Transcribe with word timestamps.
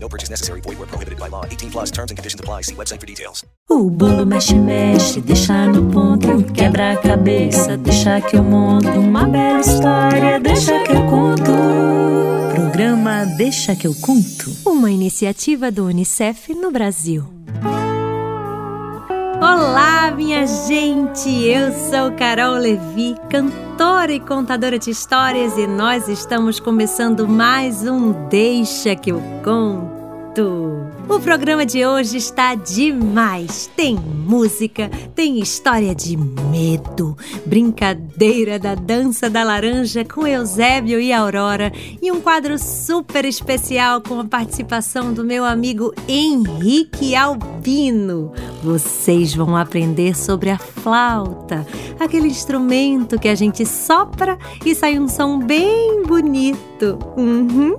No 0.00 0.08
purchase 0.08 0.30
necessary. 0.30 0.60
Void 0.62 0.78
where 0.78 0.86
prohibited 0.86 1.18
by 1.18 1.28
law. 1.28 1.44
18 1.44 1.70
plus 1.70 1.90
terms 1.90 2.10
and 2.10 2.16
conditions 2.16 2.40
apply. 2.40 2.62
See 2.62 2.74
website 2.74 3.00
for 3.00 3.06
details. 3.06 3.44
O 3.68 3.90
bolo 3.90 4.24
mexe, 4.24 4.54
mexe, 4.54 5.20
deixa 5.20 5.66
no 5.66 5.90
ponto, 5.92 6.42
quebra 6.54 6.92
a 6.92 6.96
cabeça, 6.96 7.76
deixa 7.76 8.18
que 8.20 8.36
eu 8.36 8.42
monto 8.42 8.88
uma 8.88 9.26
bela 9.26 9.60
história, 9.60 10.40
deixa 10.40 10.82
que 10.84 10.92
eu 10.92 11.04
conto. 11.06 11.52
Programa 12.54 13.26
Deixa 13.36 13.76
que 13.76 13.86
eu 13.86 13.94
conto, 13.94 14.50
uma 14.64 14.90
iniciativa 14.90 15.70
do 15.70 15.84
UNICEF 15.84 16.54
no 16.54 16.70
Brasil. 16.70 17.24
Olá, 19.40 20.10
minha 20.10 20.44
gente! 20.48 21.44
Eu 21.44 21.72
sou 21.72 22.10
Carol 22.18 22.54
Levi, 22.54 23.14
cantora 23.30 24.12
e 24.12 24.18
contadora 24.18 24.80
de 24.80 24.90
histórias, 24.90 25.56
e 25.56 25.64
nós 25.64 26.08
estamos 26.08 26.58
começando 26.58 27.28
mais 27.28 27.86
um 27.86 28.28
Deixa 28.28 28.96
que 28.96 29.12
eu 29.12 29.22
conto. 29.44 30.97
O 31.08 31.18
programa 31.18 31.64
de 31.64 31.86
hoje 31.86 32.18
está 32.18 32.54
demais. 32.54 33.68
Tem 33.74 33.96
música, 33.96 34.90
tem 35.14 35.40
história 35.40 35.94
de 35.94 36.16
medo, 36.16 37.16
brincadeira 37.46 38.58
da 38.58 38.74
dança 38.74 39.30
da 39.30 39.42
laranja 39.42 40.04
com 40.04 40.26
Eusébio 40.26 41.00
e 41.00 41.10
Aurora 41.10 41.72
e 42.02 42.12
um 42.12 42.20
quadro 42.20 42.58
super 42.58 43.24
especial 43.24 44.02
com 44.02 44.20
a 44.20 44.24
participação 44.24 45.14
do 45.14 45.24
meu 45.24 45.46
amigo 45.46 45.94
Henrique 46.06 47.16
Albino. 47.16 48.32
Vocês 48.62 49.34
vão 49.34 49.56
aprender 49.56 50.14
sobre 50.14 50.50
a 50.50 50.58
flauta, 50.58 51.66
aquele 51.98 52.28
instrumento 52.28 53.18
que 53.18 53.28
a 53.28 53.34
gente 53.34 53.64
sopra 53.64 54.36
e 54.64 54.74
sai 54.74 54.98
um 54.98 55.08
som 55.08 55.38
bem 55.38 56.02
bonito. 56.02 56.98
Uhum. 57.16 57.78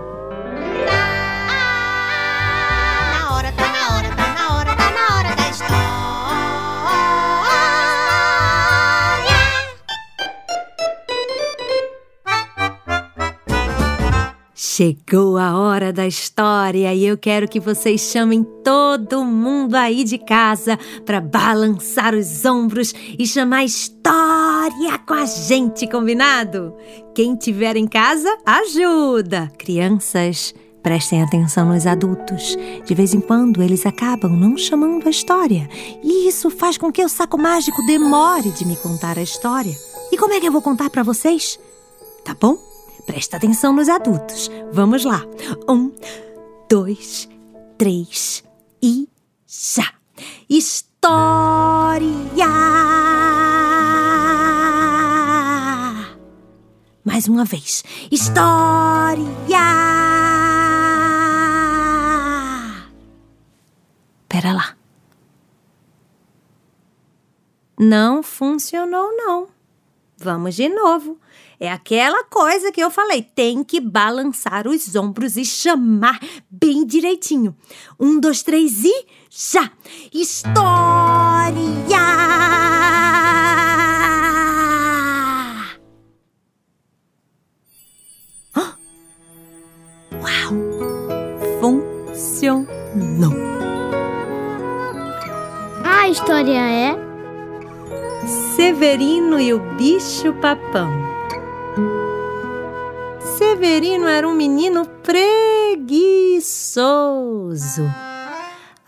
Chegou 14.63 15.39
a 15.39 15.57
hora 15.57 15.91
da 15.91 16.05
história 16.05 16.93
e 16.93 17.03
eu 17.03 17.17
quero 17.17 17.47
que 17.47 17.59
vocês 17.59 17.99
chamem 17.99 18.43
todo 18.63 19.25
mundo 19.25 19.73
aí 19.73 20.03
de 20.03 20.19
casa 20.19 20.77
para 21.03 21.19
balançar 21.19 22.13
os 22.13 22.45
ombros 22.45 22.93
e 23.17 23.25
chamar 23.25 23.65
história 23.65 24.99
com 25.07 25.15
a 25.15 25.25
gente, 25.25 25.87
combinado? 25.87 26.75
Quem 27.15 27.35
tiver 27.35 27.75
em 27.75 27.87
casa, 27.87 28.29
ajuda! 28.45 29.51
Crianças, 29.57 30.53
prestem 30.83 31.23
atenção 31.23 31.69
nos 31.69 31.87
adultos. 31.87 32.55
De 32.85 32.93
vez 32.93 33.15
em 33.15 33.19
quando 33.19 33.63
eles 33.63 33.83
acabam 33.87 34.37
não 34.37 34.55
chamando 34.55 35.07
a 35.07 35.09
história 35.09 35.67
e 36.03 36.27
isso 36.27 36.51
faz 36.51 36.77
com 36.77 36.91
que 36.91 37.03
o 37.03 37.09
saco 37.09 37.35
mágico 37.35 37.83
demore 37.87 38.51
de 38.51 38.63
me 38.67 38.75
contar 38.75 39.17
a 39.17 39.23
história. 39.23 39.75
E 40.11 40.17
como 40.19 40.35
é 40.35 40.39
que 40.39 40.47
eu 40.47 40.51
vou 40.51 40.61
contar 40.61 40.91
para 40.91 41.01
vocês? 41.01 41.59
Tá 42.23 42.35
bom? 42.39 42.70
Presta 43.05 43.37
atenção 43.37 43.73
nos 43.73 43.89
adultos. 43.89 44.49
Vamos 44.71 45.03
lá. 45.05 45.21
Um, 45.67 45.91
dois, 46.69 47.27
três 47.77 48.43
e 48.81 49.07
já. 49.47 49.93
História! 50.49 52.11
Mais 57.03 57.27
uma 57.27 57.43
vez. 57.43 57.83
História! 58.11 59.25
Pera 64.29 64.53
lá. 64.53 64.77
Não 67.77 68.21
funcionou, 68.21 69.11
não. 69.17 69.47
Vamos 70.17 70.55
de 70.55 70.69
novo. 70.69 71.19
É 71.63 71.71
aquela 71.71 72.23
coisa 72.23 72.71
que 72.71 72.81
eu 72.81 72.89
falei, 72.89 73.21
tem 73.21 73.63
que 73.63 73.79
balançar 73.79 74.67
os 74.67 74.95
ombros 74.95 75.37
e 75.37 75.45
chamar 75.45 76.19
bem 76.49 76.83
direitinho. 76.83 77.55
Um, 77.99 78.19
dois, 78.19 78.41
três 78.41 78.83
e 78.83 79.05
já! 79.29 79.69
História! 80.11 80.57
Hã? 88.57 88.75
Uau! 90.19 90.55
Funcionou! 91.61 93.35
A 95.85 96.09
história 96.09 96.59
é 96.59 96.95
Severino 98.55 99.39
e 99.39 99.53
o 99.53 99.59
bicho 99.75 100.33
papão. 100.41 101.20
Severino 103.61 104.07
era 104.07 104.27
um 104.27 104.33
menino 104.33 104.87
preguiçoso. 105.03 105.93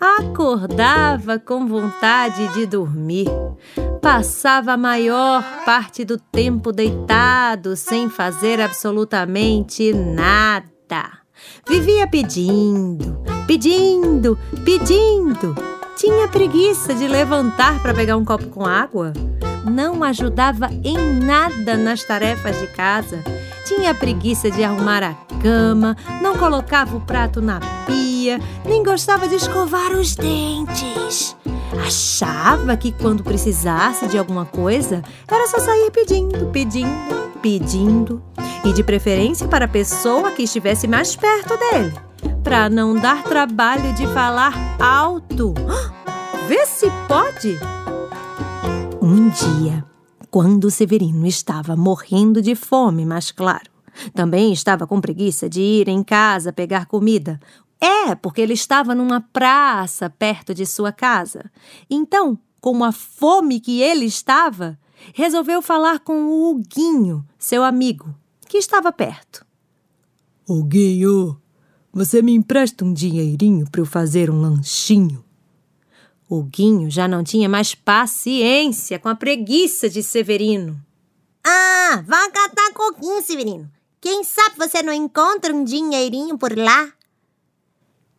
Acordava 0.00 1.38
com 1.38 1.64
vontade 1.64 2.52
de 2.54 2.66
dormir. 2.66 3.28
Passava 4.02 4.72
a 4.72 4.76
maior 4.76 5.44
parte 5.64 6.04
do 6.04 6.18
tempo 6.18 6.72
deitado, 6.72 7.76
sem 7.76 8.10
fazer 8.10 8.60
absolutamente 8.60 9.92
nada. 9.92 11.20
Vivia 11.68 12.08
pedindo, 12.08 13.22
pedindo, 13.46 14.36
pedindo. 14.64 15.54
Tinha 15.96 16.26
preguiça 16.26 16.92
de 16.92 17.06
levantar 17.06 17.80
para 17.80 17.94
pegar 17.94 18.16
um 18.16 18.24
copo 18.24 18.48
com 18.48 18.66
água. 18.66 19.12
Não 19.70 20.02
ajudava 20.02 20.68
em 20.82 20.98
nada 21.24 21.76
nas 21.76 22.02
tarefas 22.02 22.58
de 22.58 22.66
casa. 22.66 23.22
Tinha 23.64 23.94
preguiça 23.94 24.50
de 24.50 24.62
arrumar 24.62 25.02
a 25.02 25.14
cama, 25.42 25.96
não 26.20 26.36
colocava 26.36 26.96
o 26.96 27.00
prato 27.00 27.40
na 27.40 27.60
pia, 27.86 28.38
nem 28.64 28.82
gostava 28.82 29.26
de 29.26 29.36
escovar 29.36 29.92
os 29.92 30.14
dentes. 30.14 31.34
Achava 31.82 32.76
que 32.76 32.92
quando 32.92 33.24
precisasse 33.24 34.06
de 34.06 34.18
alguma 34.18 34.44
coisa, 34.44 35.02
era 35.26 35.46
só 35.48 35.58
sair 35.58 35.90
pedindo, 35.90 36.46
pedindo, 36.46 37.30
pedindo. 37.40 38.22
E 38.64 38.72
de 38.72 38.82
preferência 38.82 39.48
para 39.48 39.64
a 39.64 39.68
pessoa 39.68 40.30
que 40.30 40.42
estivesse 40.42 40.86
mais 40.86 41.16
perto 41.16 41.56
dele, 41.56 41.92
para 42.42 42.70
não 42.70 42.94
dar 42.94 43.22
trabalho 43.24 43.92
de 43.94 44.06
falar 44.08 44.52
alto. 44.78 45.54
Vê 46.48 46.64
se 46.66 46.90
pode! 47.08 47.58
Um 49.00 49.28
dia, 49.28 49.84
quando 50.34 50.68
Severino 50.68 51.28
estava 51.28 51.76
morrendo 51.76 52.42
de 52.42 52.56
fome, 52.56 53.06
mas 53.06 53.30
claro, 53.30 53.70
também 54.12 54.52
estava 54.52 54.84
com 54.84 55.00
preguiça 55.00 55.48
de 55.48 55.60
ir 55.60 55.88
em 55.88 56.02
casa 56.02 56.52
pegar 56.52 56.86
comida. 56.86 57.38
É, 57.80 58.16
porque 58.16 58.40
ele 58.40 58.54
estava 58.54 58.96
numa 58.96 59.20
praça 59.20 60.10
perto 60.10 60.52
de 60.52 60.66
sua 60.66 60.90
casa. 60.90 61.48
Então, 61.88 62.36
com 62.60 62.82
a 62.82 62.90
fome 62.90 63.60
que 63.60 63.80
ele 63.80 64.06
estava, 64.06 64.76
resolveu 65.14 65.62
falar 65.62 66.00
com 66.00 66.24
o 66.24 66.50
Huguinho, 66.50 67.24
seu 67.38 67.62
amigo, 67.62 68.12
que 68.48 68.58
estava 68.58 68.90
perto. 68.90 69.46
Huguinho, 70.48 71.40
você 71.92 72.20
me 72.20 72.34
empresta 72.34 72.84
um 72.84 72.92
dinheirinho 72.92 73.70
para 73.70 73.80
eu 73.80 73.86
fazer 73.86 74.32
um 74.32 74.40
lanchinho? 74.40 75.23
O 76.36 76.42
Guinho 76.42 76.90
já 76.90 77.06
não 77.06 77.22
tinha 77.22 77.48
mais 77.48 77.76
paciência 77.76 78.98
com 78.98 79.08
a 79.08 79.14
preguiça 79.14 79.88
de 79.88 80.02
Severino. 80.02 80.84
Ah, 81.46 82.02
vá 82.04 82.28
catar 82.28 82.72
coquinho, 82.72 83.22
Severino. 83.22 83.70
Quem 84.00 84.24
sabe 84.24 84.56
você 84.58 84.82
não 84.82 84.92
encontra 84.92 85.54
um 85.54 85.62
dinheirinho 85.62 86.36
por 86.36 86.58
lá? 86.58 86.92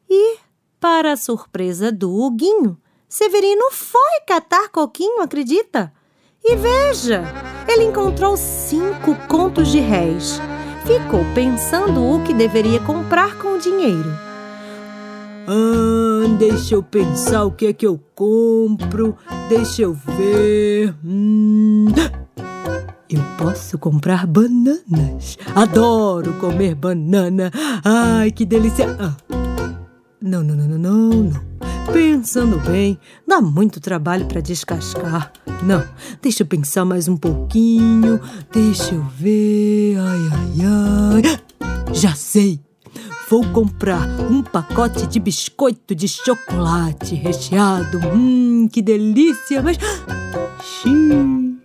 E, 0.10 0.38
para 0.80 1.12
a 1.12 1.18
surpresa 1.18 1.92
do 1.92 2.10
Huguinho, 2.10 2.80
Severino 3.10 3.70
foi 3.74 4.22
catar 4.26 4.70
coquinho, 4.70 5.22
acredita? 5.22 5.92
E 6.42 6.56
veja, 6.56 7.22
ele 7.68 7.84
encontrou 7.84 8.38
cinco 8.38 9.14
contos 9.28 9.68
de 9.68 9.80
réis. 9.82 10.40
Ficou 10.88 11.20
pensando 11.34 12.02
o 12.02 12.24
que 12.24 12.34
deveria 12.34 12.80
comprar 12.80 13.38
com 13.40 13.56
o 13.56 13.60
dinheiro. 13.60 14.25
Ah, 15.48 16.28
deixa 16.40 16.76
eu 16.76 16.84
pensar 16.84 17.46
o 17.46 17.52
que 17.52 17.68
é 17.68 17.74
que 17.74 17.86
eu 17.86 18.00
compro. 18.16 19.16
Deixa 19.48 19.84
eu 19.84 19.94
ver. 19.94 20.96
Hum. 21.04 21.86
Eu 23.10 23.22
posso 23.38 23.78
comprar 23.78 24.26
bananas. 24.26 25.38
Adoro 25.54 26.34
comer 26.34 26.74
banana. 26.74 27.52
Ai, 27.84 28.32
que 28.32 28.46
delícia. 28.46 28.96
Ah. 29.00 29.16
Não, 30.22 30.42
não, 30.42 30.56
não, 30.56 30.68
não, 30.68 30.78
não, 30.80 31.24
não. 31.24 31.56
Pensando 31.94 32.58
bem, 32.60 33.00
dá 33.28 33.40
muito 33.40 33.80
trabalho 33.80 34.26
para 34.26 34.42
descascar. 34.42 35.32
Não, 35.62 35.84
deixa 36.22 36.42
eu 36.42 36.48
pensar 36.48 36.84
mais 36.84 37.08
um 37.08 37.16
pouquinho. 37.16 38.20
Deixa 38.52 38.96
eu 38.96 39.04
ver. 39.04 39.98
Ai, 40.00 40.20
ai, 40.32 41.22
ai. 41.22 41.94
Já 41.94 42.16
sei. 42.16 42.65
Vou 43.28 43.44
comprar 43.52 44.08
um 44.30 44.44
pacote 44.44 45.08
de 45.08 45.20
biscoito 45.20 45.96
de 45.96 46.08
chocolate 46.08 47.16
recheado. 47.16 48.00
Hum, 48.14 48.70
que 48.72 48.84
delícia! 48.84 49.64
Mas. 49.64 49.78
Xiii. 50.64 51.58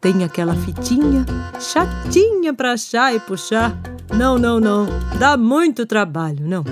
Tem 0.00 0.24
aquela 0.24 0.54
fitinha 0.54 1.24
chatinha 1.60 2.54
para 2.54 2.72
achar 2.72 3.14
e 3.14 3.20
puxar. 3.20 3.78
Não, 4.16 4.38
não, 4.38 4.58
não. 4.58 4.86
Dá 5.18 5.36
muito 5.36 5.84
trabalho, 5.84 6.44
não. 6.44 6.64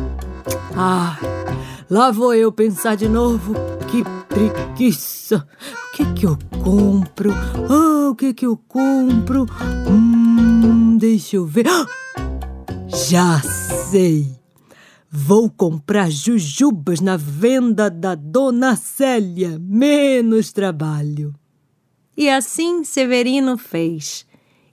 Ai, 0.74 1.18
lá 1.90 2.10
vou 2.10 2.34
eu 2.34 2.50
pensar 2.50 2.96
de 2.96 3.08
novo. 3.08 3.54
Que 3.88 4.02
preguiça. 4.26 5.46
O 5.86 5.96
que 5.96 6.12
que 6.14 6.26
eu 6.26 6.38
compro? 6.64 7.30
Ah, 7.68 8.08
o 8.10 8.14
que 8.14 8.32
que 8.32 8.46
eu 8.46 8.56
compro? 8.56 9.46
Hum, 9.86 10.96
deixa 10.98 11.36
eu 11.36 11.44
ver. 11.44 11.66
Ah, 11.68 11.86
já 12.88 13.40
sei. 13.90 14.24
Vou 15.10 15.50
comprar 15.50 16.08
jujubas 16.08 17.00
na 17.00 17.16
venda 17.16 17.90
da 17.90 18.14
Dona 18.14 18.76
Célia. 18.76 19.58
Menos 19.60 20.52
trabalho. 20.52 21.34
E 22.16 22.30
assim 22.30 22.84
Severino 22.84 23.58
fez. 23.58 24.24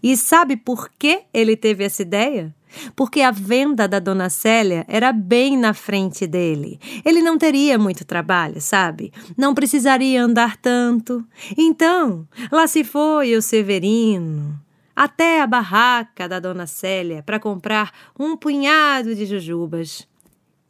E 0.03 0.15
sabe 0.15 0.55
por 0.55 0.91
que 0.99 1.23
ele 1.33 1.57
teve 1.57 1.83
essa 1.83 2.03
ideia? 2.03 2.55
Porque 2.95 3.21
a 3.21 3.31
venda 3.31 3.87
da 3.87 3.97
Dona 3.97 4.29
Célia 4.29 4.85
era 4.87 5.11
bem 5.11 5.57
na 5.57 5.73
frente 5.73 6.27
dele. 6.27 6.79
Ele 7.03 7.23
não 7.23 7.39
teria 7.39 7.79
muito 7.79 8.05
trabalho, 8.05 8.61
sabe? 8.61 9.11
Não 9.35 9.55
precisaria 9.55 10.21
andar 10.21 10.57
tanto. 10.57 11.25
Então, 11.57 12.27
lá 12.51 12.67
se 12.67 12.83
foi 12.83 13.35
o 13.35 13.41
Severino 13.41 14.66
até 14.97 15.43
a 15.43 15.45
barraca 15.45 16.27
da 16.27 16.39
Dona 16.39 16.65
Célia 16.65 17.21
para 17.21 17.39
comprar 17.39 17.93
um 18.17 18.35
punhado 18.35 19.13
de 19.13 19.27
jujubas. 19.27 20.07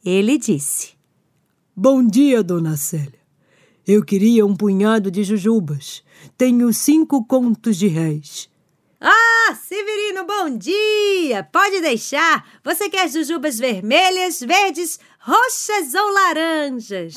Ele 0.04 0.36
disse: 0.36 0.92
Bom 1.74 2.06
dia, 2.06 2.42
Dona 2.42 2.76
Célia. 2.76 3.18
Eu 3.86 4.04
queria 4.04 4.44
um 4.44 4.54
punhado 4.54 5.10
de 5.10 5.24
jujubas. 5.24 6.04
Tenho 6.36 6.70
cinco 6.74 7.24
contos 7.24 7.78
de 7.78 7.88
réis. 7.88 8.50
Ah, 9.00 9.54
Severino, 9.54 10.26
bom 10.26 10.58
dia! 10.58 11.42
Pode 11.44 11.80
deixar. 11.80 12.44
Você 12.62 12.90
quer 12.90 13.08
jujubas 13.08 13.58
vermelhas, 13.58 14.40
verdes, 14.40 15.00
roxas 15.20 15.94
ou 15.94 16.12
laranjas? 16.12 17.14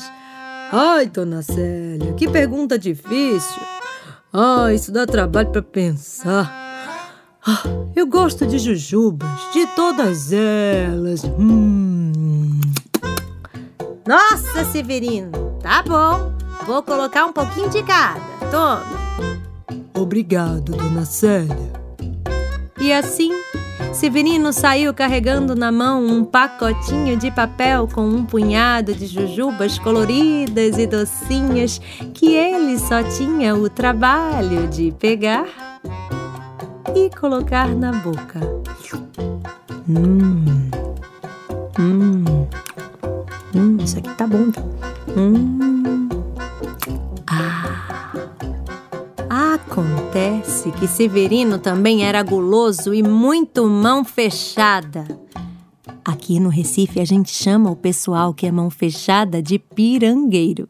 Ai, 0.72 1.06
Dona 1.06 1.42
Célia, 1.42 2.14
que 2.14 2.26
pergunta 2.30 2.78
difícil. 2.78 3.60
Ah, 4.32 4.72
isso 4.72 4.90
dá 4.90 5.04
trabalho 5.04 5.50
para 5.50 5.60
pensar. 5.60 6.71
Ah, 7.44 7.62
eu 7.96 8.06
gosto 8.06 8.46
de 8.46 8.56
jujubas, 8.56 9.28
de 9.52 9.66
todas 9.74 10.32
elas. 10.32 11.24
Hum. 11.24 12.60
Nossa, 14.06 14.64
Severino, 14.66 15.58
tá 15.60 15.82
bom. 15.82 16.32
Vou 16.66 16.84
colocar 16.84 17.26
um 17.26 17.32
pouquinho 17.32 17.68
de 17.68 17.82
cada. 17.82 18.20
Tome. 18.48 19.82
Obrigado, 19.92 20.76
Dona 20.76 21.04
Célia. 21.04 21.72
E 22.80 22.92
assim, 22.92 23.32
Severino 23.92 24.52
saiu 24.52 24.94
carregando 24.94 25.56
na 25.56 25.72
mão 25.72 26.04
um 26.06 26.24
pacotinho 26.24 27.16
de 27.16 27.30
papel 27.32 27.88
com 27.92 28.06
um 28.06 28.24
punhado 28.24 28.94
de 28.94 29.06
jujubas 29.06 29.80
coloridas 29.80 30.78
e 30.78 30.86
docinhas 30.86 31.80
que 32.14 32.34
ele 32.34 32.78
só 32.78 33.02
tinha 33.02 33.56
o 33.56 33.68
trabalho 33.68 34.68
de 34.68 34.92
pegar 34.92 35.46
e 36.94 37.10
colocar 37.10 37.68
na 37.68 37.92
boca. 37.92 38.40
Hum. 39.88 40.70
Hum. 41.78 42.24
Hum, 43.54 43.76
isso 43.82 43.98
aqui 43.98 44.14
tá 44.14 44.26
bom. 44.26 44.52
Hum. 45.16 46.08
Ah. 47.26 47.82
Acontece 49.28 50.70
que 50.72 50.86
Severino 50.86 51.58
também 51.58 52.04
era 52.04 52.22
guloso 52.22 52.92
e 52.92 53.02
muito 53.02 53.66
mão 53.66 54.04
fechada. 54.04 55.06
Aqui 56.04 56.38
no 56.38 56.50
Recife 56.50 57.00
a 57.00 57.04
gente 57.04 57.30
chama 57.30 57.70
o 57.70 57.76
pessoal 57.76 58.34
que 58.34 58.46
é 58.46 58.52
mão 58.52 58.68
fechada 58.68 59.40
de 59.42 59.58
pirangueiro. 59.58 60.68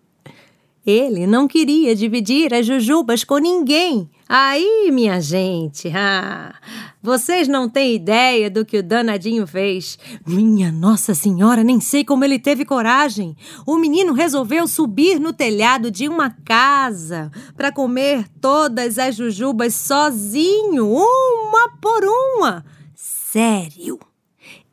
Ele 0.86 1.26
não 1.26 1.48
queria 1.48 1.96
dividir 1.96 2.54
as 2.54 2.66
jujubas 2.66 3.24
com 3.24 3.38
ninguém. 3.38 4.08
Aí, 4.34 4.88
minha 4.90 5.20
gente, 5.20 5.92
ah, 5.94 6.54
vocês 7.02 7.46
não 7.46 7.68
têm 7.68 7.96
ideia 7.96 8.48
do 8.48 8.64
que 8.64 8.78
o 8.78 8.82
danadinho 8.82 9.46
fez. 9.46 9.98
Minha 10.26 10.72
Nossa 10.72 11.14
Senhora, 11.14 11.62
nem 11.62 11.80
sei 11.80 12.02
como 12.02 12.24
ele 12.24 12.38
teve 12.38 12.64
coragem. 12.64 13.36
O 13.66 13.76
menino 13.76 14.14
resolveu 14.14 14.66
subir 14.66 15.20
no 15.20 15.34
telhado 15.34 15.90
de 15.90 16.08
uma 16.08 16.30
casa 16.46 17.30
para 17.54 17.70
comer 17.70 18.26
todas 18.40 18.98
as 18.98 19.16
jujubas 19.16 19.74
sozinho, 19.74 20.88
uma 20.88 21.68
por 21.78 22.02
uma. 22.02 22.64
Sério. 22.94 24.00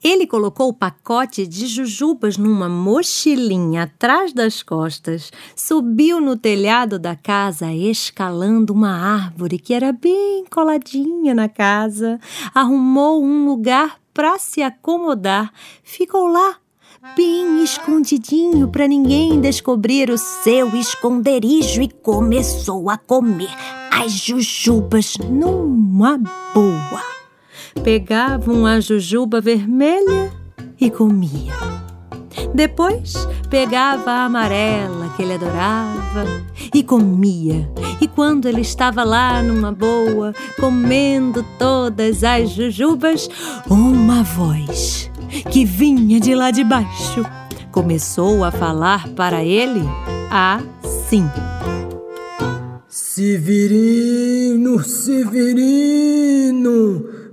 Ele 0.04 0.26
colocou 0.26 0.70
o 0.70 0.74
pacote 0.74 1.46
de 1.46 1.68
jujubas 1.68 2.38
numa 2.38 2.70
mochilinha 2.70 3.84
atrás 3.84 4.32
das 4.32 4.64
costas, 4.64 5.30
subiu 5.56 6.22
no 6.22 6.38
telhado 6.38 6.98
da 6.98 7.16
casa, 7.16 7.74
escalando 7.74 8.74
uma 8.74 8.92
árvore 8.92 9.60
que 9.60 9.74
era 9.74 9.92
bem 9.92 10.46
coladinha 10.50 11.36
na 11.36 11.50
casa, 11.50 12.20
arrumou 12.56 13.22
um 13.22 13.46
lugar 13.46 14.00
para 14.14 14.40
se 14.40 14.62
acomodar, 14.62 15.52
ficou 15.84 16.28
lá 16.28 16.56
bem 17.16 17.64
escondidinho 17.64 18.70
para 18.70 18.88
ninguém 18.88 19.40
descobrir 19.40 20.10
o 20.10 20.18
seu 20.18 20.76
esconderijo 20.76 21.82
e 21.82 21.90
começou 21.90 22.90
a 22.90 22.98
comer 22.98 23.50
as 23.92 24.12
jujubas 24.12 25.18
numa 25.18 26.18
boa 26.54 27.19
pegava 27.84 28.52
uma 28.52 28.80
jujuba 28.82 29.40
vermelha 29.42 30.32
e 30.80 30.90
comia. 30.90 31.54
Depois 32.54 33.28
pegava 33.50 34.12
a 34.12 34.26
amarela 34.26 35.10
que 35.16 35.24
ele 35.24 35.34
adorava 35.34 36.26
e 36.74 36.84
comia. 36.84 37.70
E 38.02 38.08
quando 38.08 38.48
ele 38.48 38.62
estava 38.62 39.04
lá 39.04 39.44
numa 39.44 39.72
boa, 39.72 40.34
comendo 40.60 41.44
todas 41.58 42.24
as 42.24 42.52
jujubas, 42.52 43.30
uma 43.70 44.24
voz 44.24 45.12
que 45.52 45.66
vinha 45.66 46.20
de 46.20 46.34
lá 46.34 46.52
de 46.52 46.64
baixo 46.64 47.26
começou 47.72 48.44
a 48.44 48.52
falar 48.52 49.08
para 49.10 49.44
ele 49.44 49.82
assim: 50.30 51.30
Severino, 52.88 54.84
Severino, 54.84 56.40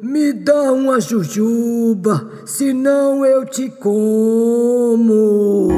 me 0.06 0.32
dá 0.32 0.72
uma 0.72 1.00
jujuba, 1.00 2.30
senão 2.44 3.26
eu 3.26 3.44
te 3.44 3.68
como. 3.68 5.68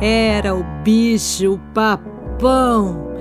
Era 0.00 0.54
o 0.54 0.64
bicho 0.82 1.60
papão. 1.74 3.12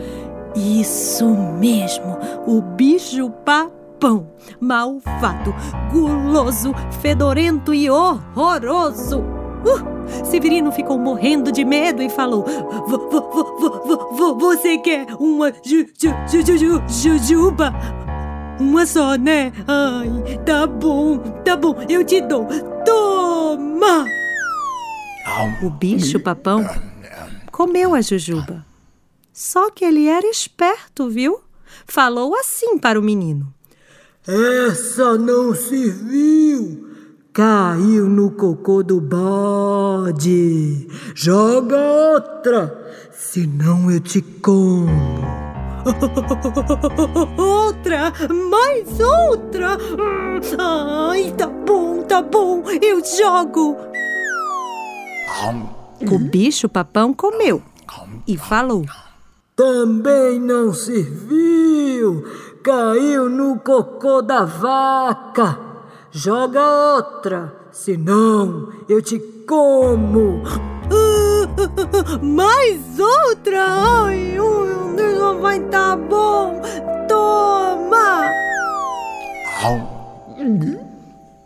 Isso 0.55 1.27
mesmo, 1.59 2.17
o 2.47 2.61
bicho 2.61 3.29
papão. 3.45 4.31
Malvado, 4.59 5.53
guloso, 5.91 6.73
fedorento 7.01 7.73
e 7.73 7.89
horroroso. 7.89 9.19
Uh, 9.19 10.25
Severino 10.25 10.71
ficou 10.71 10.97
morrendo 10.97 11.51
de 11.51 11.65
medo 11.65 12.01
e 12.01 12.09
falou: 12.09 12.45
Você 14.39 14.77
quer 14.77 15.05
uma 15.19 15.51
ju, 15.51 15.85
ju, 15.97 16.13
ju, 16.27 16.57
ju, 16.57 16.81
jujuba? 16.87 18.02
Uma 18.59 18.85
só, 18.85 19.15
né? 19.15 19.51
Ai, 19.67 20.37
tá 20.45 20.67
bom, 20.67 21.17
tá 21.43 21.55
bom, 21.55 21.75
eu 21.89 22.03
te 22.03 22.21
dou. 22.21 22.47
Toma! 22.85 24.05
O 25.63 25.69
bicho 25.69 26.19
papão 26.19 26.65
comeu 27.51 27.95
a 27.95 28.01
jujuba. 28.01 28.65
Só 29.31 29.71
que 29.71 29.83
ele 29.83 30.07
era 30.07 30.27
esperto, 30.27 31.09
viu? 31.09 31.39
Falou 31.87 32.35
assim 32.35 32.77
para 32.77 32.99
o 32.99 33.03
menino. 33.03 33.51
Essa 34.27 35.17
não 35.17 35.55
serviu. 35.55 36.89
Caiu 37.33 38.07
no 38.07 38.31
cocô 38.31 38.83
do 38.83 39.01
bode. 39.01 40.87
Joga 41.15 41.77
outra, 41.77 43.09
senão 43.11 43.89
eu 43.89 43.99
te 43.99 44.21
como. 44.21 45.42
Outra, 47.37 48.13
mais 48.29 48.99
outra. 48.99 49.77
Ai, 50.59 51.33
tá 51.37 51.47
bom, 51.47 52.03
tá 52.03 52.21
bom, 52.21 52.63
eu 52.81 53.03
jogo. 53.03 53.77
O 56.11 56.19
bicho 56.19 56.67
papão 56.67 57.13
comeu 57.13 57.61
e 58.27 58.37
falou. 58.37 58.85
Também 59.55 60.39
não 60.39 60.73
serviu. 60.73 62.23
Caiu 62.63 63.29
no 63.29 63.59
cocô 63.59 64.21
da 64.21 64.45
vaca. 64.45 65.59
Joga 66.11 66.61
outra, 66.95 67.55
senão 67.71 68.69
eu 68.87 69.01
te 69.01 69.19
como. 69.47 70.41
mais 72.21 72.99
outra? 72.99 73.65
Ai, 73.65 74.35
não 74.35 75.39
vai 75.41 75.59
tá 75.59 75.95
bom. 75.95 76.61
Toma! 77.07 78.29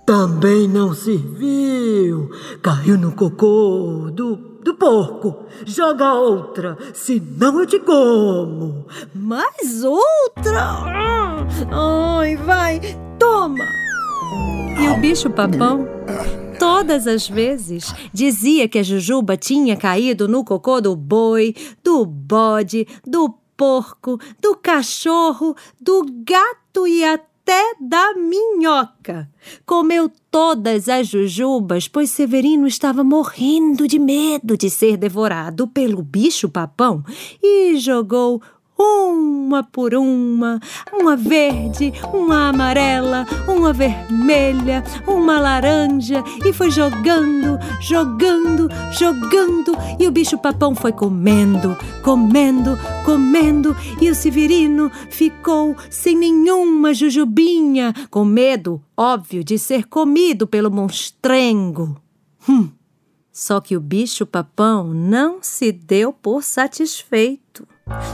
Também 0.05 0.67
não 0.67 0.93
serviu. 0.93 2.29
Caiu 2.61 2.97
no 2.97 3.11
cocô 3.11 4.09
do, 4.11 4.35
do 4.63 4.73
porco. 4.75 5.45
Joga 5.65 6.13
outra, 6.13 6.77
senão 6.93 7.59
eu 7.59 7.65
te 7.65 7.79
como. 7.79 8.85
Mais 9.13 9.83
outra? 9.83 10.85
Ai, 11.71 12.35
vai, 12.37 12.79
toma! 13.19 13.65
E 14.79 14.87
o 14.89 14.97
bicho 14.97 15.29
papão, 15.29 15.87
todas 16.59 17.07
as 17.07 17.27
vezes, 17.27 17.93
dizia 18.13 18.67
que 18.67 18.79
a 18.79 18.83
Jujuba 18.83 19.35
tinha 19.35 19.75
caído 19.75 20.27
no 20.27 20.43
cocô 20.43 20.79
do 20.79 20.95
boi, 20.95 21.55
do 21.83 22.05
bode, 22.05 22.87
do 23.05 23.33
porco, 23.55 24.19
do 24.39 24.55
cachorro, 24.55 25.55
do 25.81 26.05
gato 26.23 26.87
e 26.87 27.03
até 27.03 27.73
da 27.81 28.13
minhoca. 28.13 29.29
Comeu 29.65 30.11
todas 30.29 30.87
as 30.87 31.07
jujubas, 31.07 31.87
pois 31.87 32.11
Severino 32.11 32.67
estava 32.67 33.03
morrendo 33.03 33.87
de 33.87 33.97
medo 33.97 34.57
de 34.57 34.69
ser 34.69 34.97
devorado 34.97 35.67
pelo 35.67 36.03
bicho 36.03 36.49
papão 36.49 37.03
e 37.41 37.77
jogou 37.77 38.41
uma 38.77 39.63
por 39.63 39.93
uma, 39.95 40.59
uma 40.93 41.15
verde, 41.15 41.93
uma 42.13 42.49
amarela, 42.49 43.25
uma 43.47 43.73
vermelha, 43.73 44.83
uma 45.07 45.39
laranja, 45.39 46.23
e 46.45 46.53
foi 46.53 46.69
jogando, 46.69 47.57
jogando, 47.81 48.69
jogando, 48.91 49.71
e 49.99 50.07
o 50.07 50.11
bicho-papão 50.11 50.75
foi 50.75 50.91
comendo, 50.91 51.75
comendo, 52.03 52.77
comendo, 53.03 53.75
e 54.01 54.09
o 54.09 54.15
Severino 54.15 54.91
ficou 55.09 55.75
sem 55.89 56.15
nenhuma 56.15 56.93
jujubinha, 56.93 57.93
com 58.09 58.23
medo, 58.23 58.81
óbvio, 58.95 59.43
de 59.43 59.57
ser 59.57 59.87
comido 59.87 60.45
pelo 60.45 60.69
monstrengo. 60.69 61.99
Hum. 62.47 62.69
Só 63.31 63.61
que 63.61 63.77
o 63.77 63.79
bicho-papão 63.79 64.95
não 64.95 65.43
se 65.43 65.71
deu 65.71 66.11
por 66.11 66.43
satisfeito. 66.43 67.67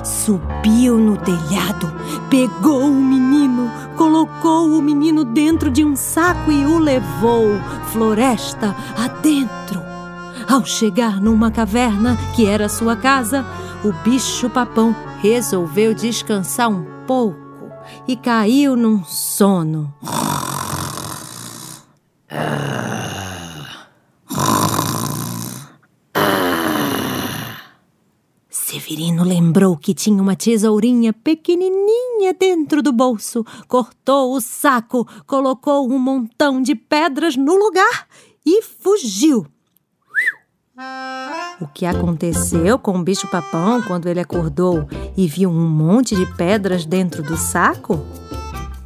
Subiu 0.03 0.97
no 0.97 1.17
telhado, 1.17 1.91
pegou 2.29 2.83
o 2.83 2.93
menino, 2.93 3.69
colocou 3.97 4.67
o 4.67 4.81
menino 4.81 5.23
dentro 5.23 5.71
de 5.71 5.83
um 5.83 5.95
saco 5.95 6.51
e 6.51 6.65
o 6.65 6.77
levou 6.77 7.47
floresta 7.91 8.75
adentro. 8.97 9.81
Ao 10.47 10.65
chegar 10.65 11.19
numa 11.19 11.49
caverna 11.49 12.17
que 12.35 12.45
era 12.45 12.69
sua 12.69 12.95
casa, 12.95 13.45
o 13.83 13.91
bicho-papão 14.03 14.95
resolveu 15.21 15.93
descansar 15.93 16.69
um 16.69 16.85
pouco 17.07 17.39
e 18.07 18.15
caiu 18.15 18.75
num 18.75 19.03
sono. 19.03 19.93
Severino 28.93 29.23
lembrou 29.23 29.75
que 29.75 29.91
tinha 29.91 30.21
uma 30.21 30.35
tesourinha 30.35 31.11
pequenininha 31.11 32.31
dentro 32.39 32.79
do 32.79 32.93
bolso, 32.93 33.43
cortou 33.67 34.35
o 34.35 34.39
saco, 34.39 35.07
colocou 35.25 35.91
um 35.91 35.97
montão 35.97 36.61
de 36.61 36.75
pedras 36.75 37.35
no 37.35 37.55
lugar 37.55 38.07
e 38.45 38.61
fugiu. 38.61 39.47
O 41.59 41.65
que 41.73 41.87
aconteceu 41.87 42.77
com 42.77 42.99
o 42.99 43.03
bicho-papão 43.03 43.81
quando 43.81 44.07
ele 44.07 44.19
acordou 44.19 44.87
e 45.17 45.27
viu 45.27 45.49
um 45.49 45.67
monte 45.67 46.15
de 46.15 46.27
pedras 46.35 46.85
dentro 46.85 47.23
do 47.23 47.35
saco? 47.35 47.99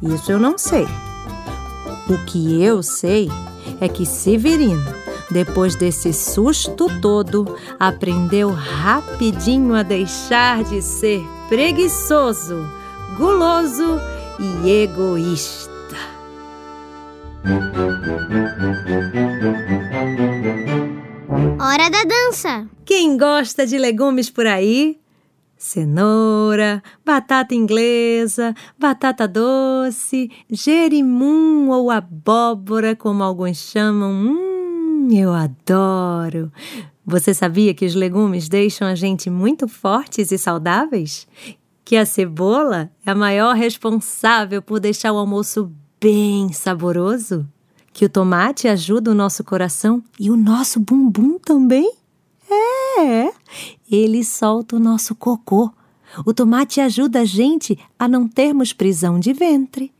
Isso 0.00 0.32
eu 0.32 0.38
não 0.38 0.56
sei. 0.56 0.86
O 2.08 2.24
que 2.24 2.62
eu 2.62 2.82
sei 2.82 3.28
é 3.78 3.86
que 3.86 4.06
Severino 4.06 5.07
depois 5.30 5.74
desse 5.74 6.12
susto 6.12 6.86
todo, 7.00 7.56
aprendeu 7.78 8.50
rapidinho 8.50 9.74
a 9.74 9.82
deixar 9.82 10.64
de 10.64 10.80
ser 10.80 11.22
preguiçoso, 11.48 12.66
guloso 13.16 14.00
e 14.38 14.70
egoísta. 14.84 15.68
Hora 21.60 21.90
da 21.90 22.04
dança! 22.04 22.66
Quem 22.84 23.16
gosta 23.18 23.66
de 23.66 23.76
legumes 23.76 24.30
por 24.30 24.46
aí? 24.46 24.98
Cenoura, 25.58 26.82
batata 27.04 27.54
inglesa, 27.54 28.54
batata 28.78 29.26
doce, 29.26 30.30
gerimum 30.48 31.68
ou 31.68 31.90
abóbora, 31.90 32.94
como 32.94 33.24
alguns 33.24 33.58
chamam. 33.58 34.10
Hum, 34.10 34.47
eu 35.16 35.32
adoro! 35.32 36.52
Você 37.06 37.32
sabia 37.32 37.72
que 37.72 37.86
os 37.86 37.94
legumes 37.94 38.48
deixam 38.48 38.86
a 38.86 38.94
gente 38.94 39.30
muito 39.30 39.66
fortes 39.66 40.30
e 40.30 40.36
saudáveis? 40.36 41.26
Que 41.84 41.96
a 41.96 42.04
cebola 42.04 42.90
é 43.06 43.10
a 43.10 43.14
maior 43.14 43.54
responsável 43.56 44.60
por 44.60 44.78
deixar 44.78 45.12
o 45.12 45.16
almoço 45.16 45.72
bem 45.98 46.52
saboroso? 46.52 47.48
Que 47.92 48.04
o 48.04 48.08
tomate 48.08 48.68
ajuda 48.68 49.10
o 49.10 49.14
nosso 49.14 49.42
coração 49.42 50.02
e 50.20 50.30
o 50.30 50.36
nosso 50.36 50.78
bumbum 50.80 51.38
também? 51.38 51.90
É! 52.50 53.32
Ele 53.90 54.22
solta 54.22 54.76
o 54.76 54.80
nosso 54.80 55.14
cocô. 55.14 55.72
O 56.26 56.34
tomate 56.34 56.80
ajuda 56.80 57.20
a 57.20 57.24
gente 57.24 57.78
a 57.98 58.06
não 58.06 58.28
termos 58.28 58.72
prisão 58.72 59.18
de 59.18 59.32
ventre. 59.32 59.92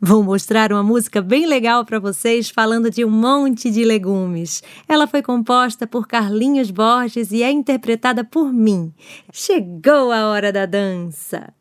Vou 0.00 0.22
mostrar 0.22 0.72
uma 0.72 0.82
música 0.82 1.20
bem 1.20 1.44
legal 1.44 1.84
para 1.84 1.98
vocês 1.98 2.48
falando 2.48 2.88
de 2.88 3.04
um 3.04 3.10
monte 3.10 3.68
de 3.68 3.84
legumes. 3.84 4.62
Ela 4.88 5.08
foi 5.08 5.22
composta 5.22 5.88
por 5.88 6.06
Carlinhos 6.06 6.70
Borges 6.70 7.32
e 7.32 7.42
é 7.42 7.50
interpretada 7.50 8.22
por 8.22 8.52
mim. 8.52 8.94
Chegou 9.32 10.12
a 10.12 10.28
hora 10.28 10.52
da 10.52 10.66
dança! 10.66 11.52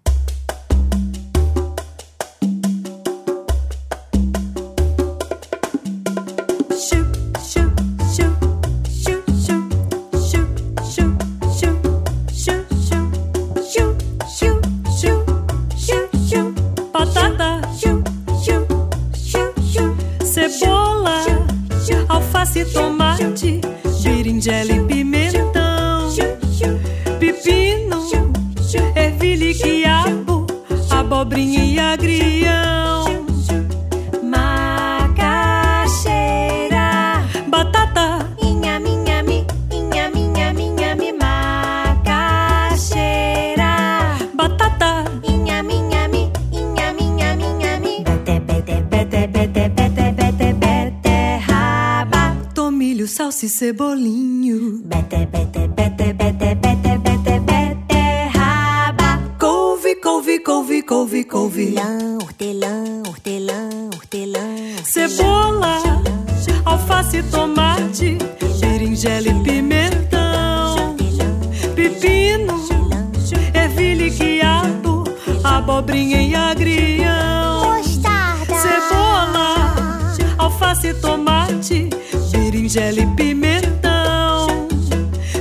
Abobrinha 75.68 76.22
e 76.22 76.34
agrião. 76.34 77.76
Mostarda. 77.76 78.56
Cebola, 78.56 80.16
alface, 80.38 80.94
tomate, 80.94 81.90
berinjela 82.32 83.02
e 83.02 83.08
pimentão. 83.08 84.48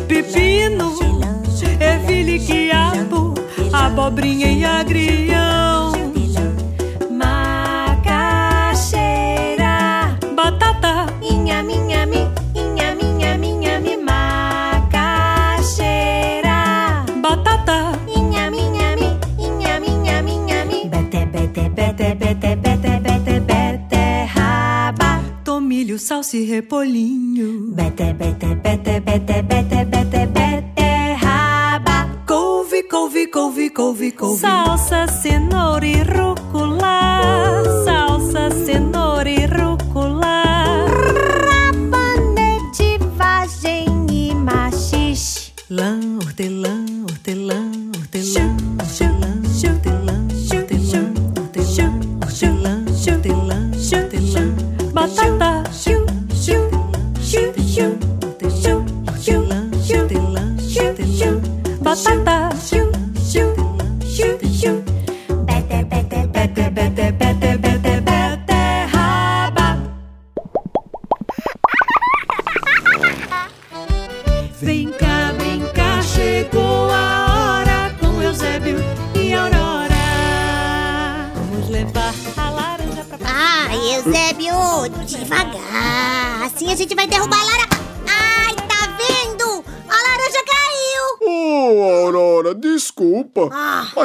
Pepino, 0.08 0.98
ervilha 1.78 2.32
e 2.32 2.40
quiabo, 2.40 3.34
abobrinha 3.72 4.50
e 4.50 4.64
agrião. 4.64 5.85
Salsa 25.98 26.36
e 26.36 26.44
repolhinho. 26.44 27.74
Bete, 27.74 28.12
bete, 28.12 28.54
bete, 28.56 29.00
bete, 29.00 29.42
bete, 29.42 29.84
bete, 29.84 30.26
beterraba. 30.26 32.08
Couve, 32.26 32.82
couve, 32.84 33.26
couve, 33.28 33.70
couve, 33.70 34.12
couve. 34.12 34.40
Salsa, 34.40 35.06
cenoura 35.08 35.86
e 35.86 36.02
rúcula. 36.02 36.45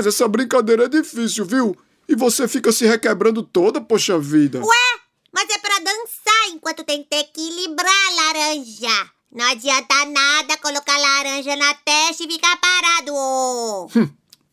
Mas 0.02 0.08
essa 0.08 0.28
brincadeira 0.28 0.86
é 0.86 0.88
difícil, 0.88 1.46
viu? 1.46 1.78
E 2.10 2.16
você 2.16 2.48
fica 2.48 2.72
se 2.72 2.88
requebrando 2.88 3.44
toda, 3.44 3.80
poxa 3.80 4.18
vida. 4.18 4.60
Ué, 4.60 5.00
mas 5.32 5.48
é 5.48 5.60
pra 5.60 5.78
dançar 5.78 6.50
enquanto 6.50 6.84
tem 6.84 7.04
que 7.04 7.16
equilibrar 7.16 7.86
a 7.88 8.16
laranja. 8.16 9.12
Não 9.32 9.46
adianta 9.46 10.06
nada 10.06 10.58
colocar 10.58 10.98
laranja 10.98 11.56
na 11.56 11.76
testa 11.76 12.24
e 12.24 12.32
ficar 12.32 12.58
parado. 12.58 13.14
ô. 13.14 13.88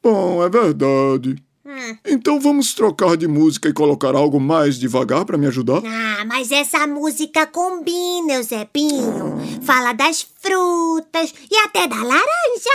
Bom, 0.02 0.44
é 0.44 0.50
verdade. 0.50 1.42
Hum. 1.70 1.98
Então 2.07 2.40
vamos 2.40 2.72
trocar 2.72 3.14
de 3.14 3.28
música 3.28 3.68
e 3.68 3.74
colocar 3.74 4.14
algo 4.14 4.40
mais 4.40 4.78
devagar 4.78 5.26
pra 5.26 5.37
me 5.37 5.46
ajudar? 5.48 5.83
Ah, 5.85 6.24
mas 6.24 6.50
essa 6.50 6.87
música 6.87 7.46
combina, 7.46 8.33
Eusebinho. 8.35 9.37
Fala 9.62 9.92
das 9.92 10.22
frutas 10.40 11.35
e 11.50 11.54
até 11.66 11.87
da 11.87 11.96
laranja. 11.96 12.70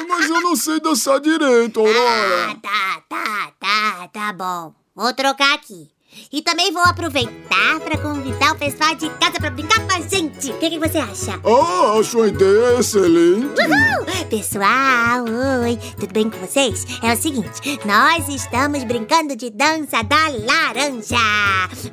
Ah, 0.00 0.04
mas 0.08 0.28
eu 0.28 0.40
não 0.40 0.56
sei 0.56 0.80
dançar 0.80 1.20
direito, 1.20 1.78
Ah, 1.86 1.88
Aurora. 1.88 2.56
tá, 2.60 3.02
tá, 3.08 3.52
tá, 3.60 4.08
tá 4.08 4.32
bom. 4.32 4.74
Vou 4.96 5.14
trocar 5.14 5.54
aqui. 5.54 5.88
E 6.32 6.42
também 6.42 6.72
vou 6.72 6.82
aproveitar 6.82 7.80
para 7.80 7.98
convidar 7.98 8.52
o 8.52 8.58
pessoal 8.58 8.94
de 8.94 9.08
casa 9.10 9.38
para 9.38 9.50
brincar 9.50 9.80
com 9.86 9.92
a 9.92 10.00
gente. 10.00 10.50
O 10.50 10.58
que, 10.58 10.70
que 10.70 10.78
você 10.78 10.98
acha? 10.98 11.40
Ah, 11.44 11.98
acho 11.98 12.18
uma 12.18 12.28
ideia 12.28 12.78
excelente. 12.78 13.60
Uhul! 13.60 14.26
Pessoal, 14.28 15.24
oi, 15.64 15.78
tudo 15.98 16.12
bem 16.12 16.28
com 16.28 16.38
vocês? 16.38 16.84
É 17.02 17.12
o 17.12 17.16
seguinte, 17.16 17.78
nós 17.84 18.28
estamos 18.28 18.84
brincando 18.84 19.34
de 19.34 19.50
dança 19.50 20.02
da 20.02 20.28
laranja. 20.28 21.16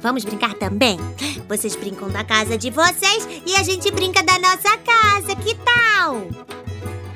Vamos 0.02 0.26
brincar 0.26 0.54
também? 0.56 0.98
Vocês 1.48 1.76
brincam 1.76 2.10
da 2.10 2.24
casa 2.24 2.58
de 2.58 2.70
vocês 2.70 3.28
e 3.46 3.56
a 3.56 3.64
gente 3.64 3.90
brinca 3.92 4.22
da 4.24 4.38
nossa 4.40 4.78
casa, 4.78 5.36
que 5.36 5.56
tal? 5.56 6.28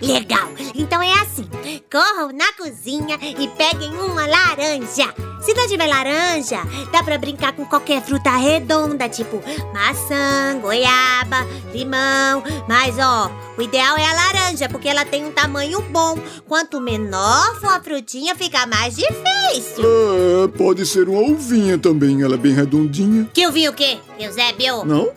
Legal! 0.01 0.49
Então 0.75 1.01
é 1.01 1.13
assim: 1.21 1.47
corram 1.91 2.31
na 2.31 2.51
cozinha 2.53 3.17
e 3.21 3.47
peguem 3.49 3.93
uma 3.97 4.25
laranja. 4.25 5.13
Se 5.41 5.53
não 5.53 5.67
tiver 5.67 5.87
laranja, 5.87 6.59
dá 6.91 7.01
pra 7.01 7.17
brincar 7.17 7.53
com 7.53 7.65
qualquer 7.65 8.01
fruta 8.01 8.29
redonda, 8.31 9.07
tipo 9.07 9.41
maçã, 9.73 10.59
goiaba, 10.61 11.47
limão. 11.73 12.43
Mas 12.67 12.97
ó, 12.99 13.31
o 13.57 13.61
ideal 13.61 13.97
é 13.97 14.05
a 14.05 14.13
laranja, 14.13 14.67
porque 14.67 14.89
ela 14.89 15.05
tem 15.05 15.25
um 15.25 15.31
tamanho 15.31 15.81
bom. 15.81 16.17
Quanto 16.47 16.81
menor 16.81 17.59
for 17.61 17.69
a 17.69 17.81
frutinha, 17.81 18.35
fica 18.35 18.67
mais 18.67 18.95
difícil. 18.97 19.83
É, 20.43 20.47
pode 20.57 20.85
ser 20.85 21.07
uma 21.07 21.21
uvinha 21.21 21.77
também, 21.77 22.21
ela 22.21 22.35
é 22.35 22.37
bem 22.37 22.53
redondinha. 22.53 23.29
Que 23.33 23.49
vi 23.49 23.69
o 23.69 23.73
quê, 23.73 23.97
Eusébio? 24.19 24.83
Não? 24.85 25.09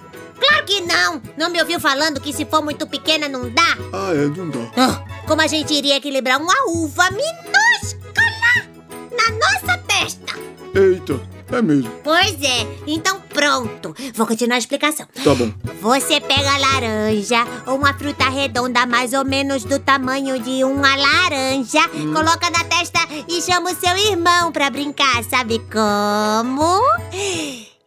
Claro 0.42 0.64
que 0.66 0.80
não! 0.80 1.22
Não 1.36 1.50
me 1.50 1.60
ouviu 1.60 1.78
falando 1.78 2.20
que 2.20 2.32
se 2.32 2.44
for 2.44 2.62
muito 2.62 2.84
pequena 2.86 3.28
não 3.28 3.48
dá? 3.48 3.76
Ah, 3.92 4.12
é, 4.12 4.26
não 4.26 4.50
dá. 4.50 4.70
Ah, 4.76 5.04
como 5.26 5.40
a 5.40 5.46
gente 5.46 5.72
iria 5.72 5.96
equilibrar 5.96 6.40
uma 6.40 6.54
uva 6.66 7.08
minúscula 7.10 8.66
na 9.12 9.30
nossa 9.38 9.78
testa? 9.86 10.34
Eita, 10.74 11.20
é 11.52 11.62
mesmo. 11.62 11.92
Pois 12.02 12.42
é, 12.42 12.66
então 12.88 13.20
pronto. 13.32 13.94
Vou 14.14 14.26
continuar 14.26 14.56
a 14.56 14.58
explicação. 14.58 15.06
Tá 15.22 15.32
bom. 15.34 15.52
Você 15.80 16.20
pega 16.20 16.50
a 16.54 16.58
laranja 16.58 17.44
ou 17.66 17.76
uma 17.76 17.94
fruta 17.94 18.28
redonda 18.28 18.84
mais 18.84 19.12
ou 19.12 19.24
menos 19.24 19.64
do 19.64 19.78
tamanho 19.78 20.40
de 20.40 20.64
uma 20.64 20.96
laranja, 20.96 21.88
coloca 21.88 22.50
na 22.50 22.64
testa 22.64 22.98
e 23.28 23.40
chama 23.40 23.70
o 23.70 23.76
seu 23.76 23.96
irmão 23.96 24.50
pra 24.50 24.70
brincar. 24.70 25.22
Sabe 25.24 25.60
como? 25.70 26.82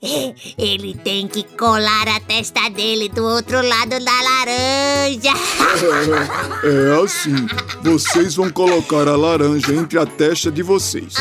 Ele 0.57 0.93
tem 1.03 1.27
que 1.27 1.43
colar 1.43 2.07
a 2.07 2.19
testa 2.19 2.69
dele 2.69 3.09
do 3.09 3.23
outro 3.23 3.61
lado 3.61 3.91
da 3.91 4.21
laranja. 4.21 5.33
É 6.63 7.03
assim. 7.03 7.45
Vocês 7.83 8.35
vão 8.35 8.49
colocar 8.49 9.07
a 9.07 9.15
laranja 9.15 9.73
entre 9.73 9.99
a 9.99 10.05
testa 10.05 10.51
de 10.51 10.63
vocês. 10.63 11.13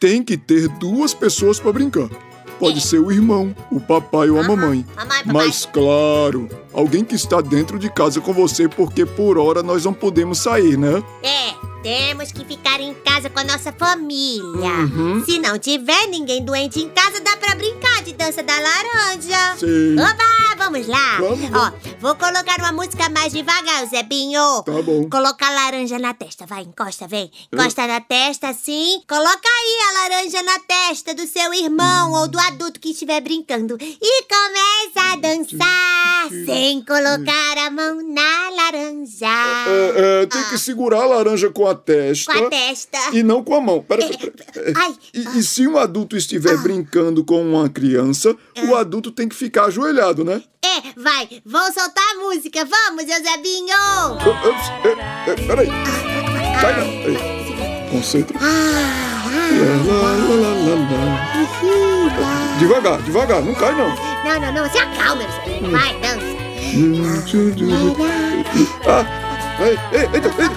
Tem 0.00 0.22
que 0.22 0.36
ter 0.36 0.68
duas 0.68 1.14
pessoas 1.14 1.60
pra 1.60 1.72
brincar. 1.72 2.08
Pode 2.58 2.80
ser 2.80 2.98
o 2.98 3.12
irmão, 3.12 3.54
o 3.70 3.78
papai 3.78 4.30
ou 4.30 4.40
a 4.40 4.42
mamãe. 4.42 4.84
Mamãe. 4.96 5.22
Mas 5.26 5.66
claro, 5.66 6.48
alguém 6.72 7.04
que 7.04 7.14
está 7.14 7.40
dentro 7.40 7.78
de 7.78 7.90
casa 7.90 8.20
com 8.20 8.32
você, 8.32 8.66
porque 8.68 9.04
por 9.04 9.36
hora 9.36 9.62
nós 9.62 9.84
não 9.84 9.92
podemos 9.92 10.38
sair, 10.38 10.78
né? 10.78 11.02
É, 11.22 11.54
temos 11.86 12.32
que 12.32 12.44
ficar 12.44 12.80
em 12.80 12.92
casa 12.94 13.30
com 13.30 13.38
a 13.38 13.44
nossa 13.44 13.72
família. 13.72 14.42
Uhum. 14.42 15.24
Se 15.24 15.38
não 15.38 15.56
tiver 15.56 16.08
ninguém 16.08 16.44
doente 16.44 16.80
em 16.80 16.88
casa, 16.88 17.20
dá 17.20 17.36
pra 17.36 17.54
brincar 17.54 18.02
de 18.02 18.12
dança 18.12 18.42
da 18.42 18.54
laranja. 18.54 19.56
Sim. 19.56 19.94
Oba, 19.94 20.56
vamos 20.58 20.84
lá. 20.88 21.18
Vamos, 21.20 21.48
Ó, 21.54 21.72
vou 22.00 22.16
colocar 22.16 22.58
uma 22.58 22.72
música 22.72 23.08
mais 23.08 23.32
devagar, 23.32 23.86
Zebinho. 23.86 24.64
Tá 24.64 24.82
bom. 24.82 25.08
Coloca 25.08 25.46
a 25.46 25.50
laranja 25.50 25.96
na 26.00 26.12
testa, 26.12 26.44
vai, 26.44 26.62
encosta, 26.62 27.06
vem. 27.06 27.30
Encosta 27.52 27.86
na 27.86 28.00
testa, 28.00 28.48
assim. 28.48 29.00
Coloca 29.08 29.48
aí 29.48 29.78
a 29.88 30.02
laranja 30.02 30.42
na 30.42 30.58
testa 30.58 31.14
do 31.14 31.24
seu 31.24 31.54
irmão 31.54 32.14
ou 32.14 32.26
do 32.26 32.40
adulto 32.40 32.80
que 32.80 32.90
estiver 32.90 33.20
brincando. 33.20 33.78
E 33.80 34.24
começa 34.24 35.12
a 35.12 35.16
dançar 35.18 36.30
sem 36.46 36.82
colocar 36.82 37.58
a 37.58 37.70
mão 37.70 38.02
na 38.12 38.50
laranja. 38.50 39.26
É, 39.68 40.22
é, 40.22 40.26
tem 40.26 40.42
que 40.48 40.58
segurar 40.58 41.02
a 41.02 41.06
laranja 41.06 41.48
com 41.48 41.68
a 41.68 41.75
testa. 41.76 42.32
Com 42.32 42.46
a 42.46 42.50
testa. 42.50 42.98
E 43.12 43.22
não 43.22 43.44
com 43.44 43.54
a 43.54 43.60
mão. 43.60 43.82
Pera. 43.82 44.02
E, 45.14 45.38
e 45.38 45.42
se 45.42 45.66
um 45.66 45.76
adulto 45.78 46.16
estiver 46.16 46.56
brincando 46.58 47.24
com 47.24 47.40
uma 47.42 47.68
criança, 47.68 48.34
o 48.68 48.74
adulto 48.74 49.10
tem 49.10 49.28
que 49.28 49.34
ficar 49.34 49.64
ajoelhado, 49.66 50.24
né? 50.24 50.42
É, 50.62 50.80
vai, 51.00 51.28
vou 51.44 51.60
soltar 51.72 52.04
a 52.12 52.14
música. 52.18 52.64
Vamos, 52.64 53.02
Eusebinho! 53.04 53.68
Eu- 54.24 54.36
eu- 54.44 54.54
eu- 54.84 54.98
eu- 55.26 55.36
Peraí. 55.46 55.68
Sai 56.60 56.74
não. 56.80 56.88
Peraí. 57.02 57.18
Concentra. 57.90 58.38
Lá. 58.38 58.46
Devagar, 62.58 63.00
devagar. 63.02 63.42
Não 63.42 63.54
cai, 63.54 63.74
não. 63.74 63.88
Não, 64.24 64.40
não, 64.40 64.52
não, 64.52 64.70
se 64.70 64.78
acalma, 64.78 65.22
Eusebinho. 65.22 65.70
Vai, 65.70 65.94
dança. 66.00 66.26
Ah, 68.86 69.04
ei, 69.60 69.78
ei, 69.92 70.00
eita, 70.12 70.16
eita, 70.16 70.28
eita. 70.42 70.56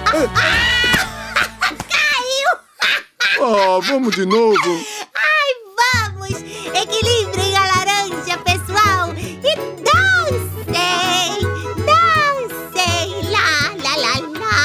Ah, 3.38 3.78
vamos 3.82 4.14
de 4.16 4.26
novo. 4.26 4.84
Ai, 5.14 5.54
vamos! 5.78 6.42
Equilibrem 6.74 7.56
a 7.56 7.64
laranja, 7.64 8.36
pessoal! 8.38 9.14
E 9.16 9.56
dancem! 9.82 11.40
Dancem! 11.86 13.30
Lá, 13.30 13.50
lá, 13.84 13.94
lá, 13.96 14.14
lá! 14.40 14.56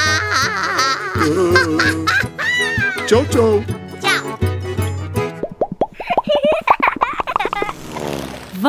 Ah. 1.16 3.06
Tchau. 3.06 3.24
Tchau! 3.26 3.85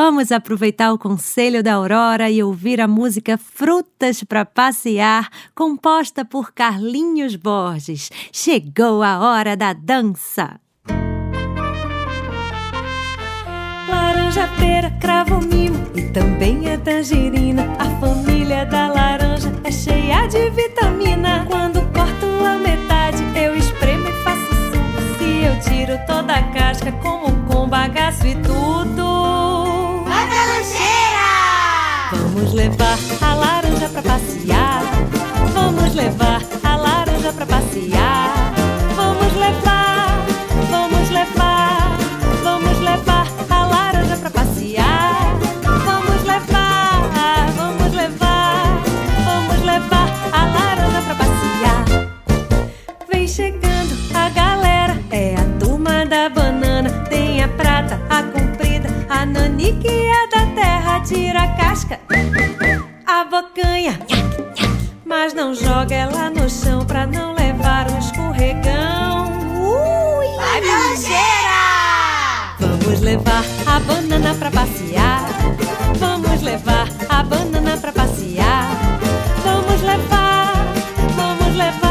Vamos 0.00 0.30
aproveitar 0.30 0.92
o 0.92 0.98
conselho 0.98 1.60
da 1.60 1.74
Aurora 1.74 2.30
e 2.30 2.40
ouvir 2.40 2.80
a 2.80 2.86
música 2.86 3.36
Frutas 3.36 4.22
para 4.22 4.44
Passear, 4.44 5.28
composta 5.56 6.24
por 6.24 6.52
Carlinhos 6.52 7.34
Borges. 7.34 8.08
Chegou 8.32 9.02
a 9.02 9.18
hora 9.18 9.56
da 9.56 9.72
dança! 9.72 10.60
Laranja, 13.88 14.48
pera, 14.56 14.88
cravo, 15.00 15.40
mimo 15.40 15.84
e 15.96 16.02
também 16.12 16.72
a 16.72 16.78
tangerina. 16.78 17.64
A 17.76 17.90
família 17.98 18.64
da 18.66 18.86
laranja 18.86 19.52
é 19.64 19.72
cheia 19.72 20.28
de 20.28 20.48
vitamina. 20.50 21.44
Quando 21.48 21.80
corto 21.92 22.26
a 22.46 22.56
metade, 22.56 23.24
eu 23.36 23.56
espremo 23.56 24.06
e 24.06 24.12
faço 24.22 24.46
suco. 24.70 25.18
Se 25.18 25.42
eu 25.42 25.58
tiro 25.58 25.98
toda 26.06 26.34
a 26.34 26.52
casca, 26.52 26.92
como 27.02 27.32
com 27.48 27.68
bagaço 27.68 28.28
e 28.28 28.36
tudo. 28.36 28.97
Levar 32.58 32.98
a 33.20 33.34
laranja 33.34 33.88
pra 33.88 34.02
passear. 34.02 34.82
Vamos 35.54 35.94
levar 35.94 36.42
a 36.64 36.76
laranja 36.76 37.32
pra 37.32 37.46
passear. 37.46 38.52
Vamos 38.96 39.32
levar, 39.34 40.26
vamos 40.68 41.08
levar, 41.10 41.96
vamos 42.42 42.80
levar 42.80 43.26
a 43.48 43.64
laranja 43.64 44.16
pra 44.16 44.30
passear. 44.30 45.38
Vamos 45.86 46.24
levar, 46.24 47.46
vamos 47.56 47.94
levar, 47.94 48.82
vamos 49.24 49.64
levar 49.64 50.08
a 50.32 50.44
laranja 50.44 51.00
pra 51.02 51.14
passear. 51.14 51.84
Vem 53.08 53.28
chegando 53.28 53.96
a 54.12 54.28
galera, 54.30 54.98
é 55.12 55.36
a 55.36 55.44
turma 55.60 56.04
da 56.04 56.28
banana. 56.28 56.90
Tem 57.08 57.40
a 57.40 57.46
prata, 57.46 58.00
a 58.10 58.20
comprida, 58.24 58.88
a 59.08 59.24
nanique 59.24 59.86
e 59.86 60.28
da 60.34 60.44
terra. 60.60 61.00
Tira 61.06 61.44
a 61.44 61.48
casca, 61.56 62.00
bocanha. 63.28 63.98
Mas 65.04 65.34
não 65.34 65.54
joga 65.54 65.94
ela 65.94 66.30
no 66.30 66.48
chão 66.48 66.84
pra 66.84 67.06
não 67.06 67.34
levar 67.34 67.90
um 67.90 67.98
escorregão. 67.98 69.26
Ui! 69.60 70.26
Vai! 70.36 70.60
Vamos 72.58 73.00
levar 73.00 73.44
a 73.66 73.80
banana 73.80 74.34
pra 74.34 74.50
passear. 74.50 75.28
Vamos 75.98 76.42
levar 76.42 76.88
a 77.08 77.22
banana 77.22 77.76
pra 77.76 77.92
passear. 77.92 78.70
Vamos 79.44 79.82
levar, 79.82 80.52
vamos 81.16 81.56
levar, 81.56 81.87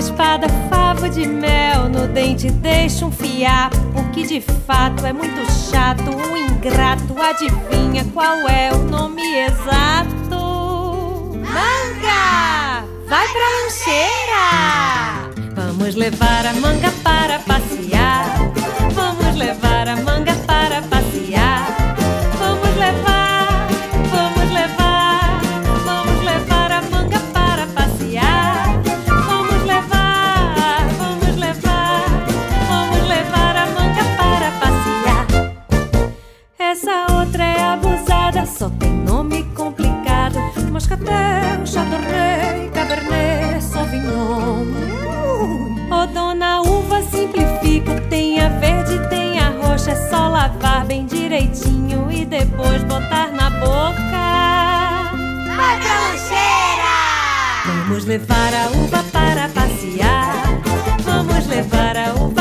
espada, 0.00 0.48
favo 0.68 1.08
de 1.08 1.26
mel. 1.26 1.88
No 1.88 2.08
dente 2.08 2.50
deixa 2.50 3.04
um 3.04 3.12
fiapo, 3.12 3.76
que 4.12 4.26
de 4.26 4.40
fato 4.40 5.06
é 5.06 5.12
muito 5.12 5.40
chato. 5.70 6.10
Um 6.10 6.36
ingrato, 6.36 7.14
adivinha 7.20 8.04
qual 8.12 8.48
é 8.48 8.72
o 8.72 8.78
nome 8.78 9.22
exato? 9.22 10.40
Manga! 11.36 12.84
Vai 13.08 13.28
pra 13.28 13.48
lancheira! 13.62 15.30
Vamos 15.54 15.94
levar 15.94 16.46
a 16.46 16.54
manga 16.54 16.90
para 17.02 17.38
passear. 17.40 18.24
Vamos 18.94 19.36
levar 19.36 19.86
a 19.86 19.96
manga 19.96 20.09
É 49.86 49.96
só 50.10 50.28
lavar 50.28 50.84
bem 50.84 51.06
direitinho 51.06 52.12
e 52.12 52.24
depois 52.26 52.82
botar 52.84 53.32
na 53.32 53.48
boca. 53.48 55.10
Pra 55.56 55.74
lancheira! 56.00 56.90
Vamos 57.64 58.04
levar 58.04 58.52
a 58.54 58.68
uva 58.76 59.02
para 59.10 59.48
passear. 59.48 60.34
Vamos 61.02 61.46
levar 61.46 61.96
a 61.96 62.14
uva 62.14 62.39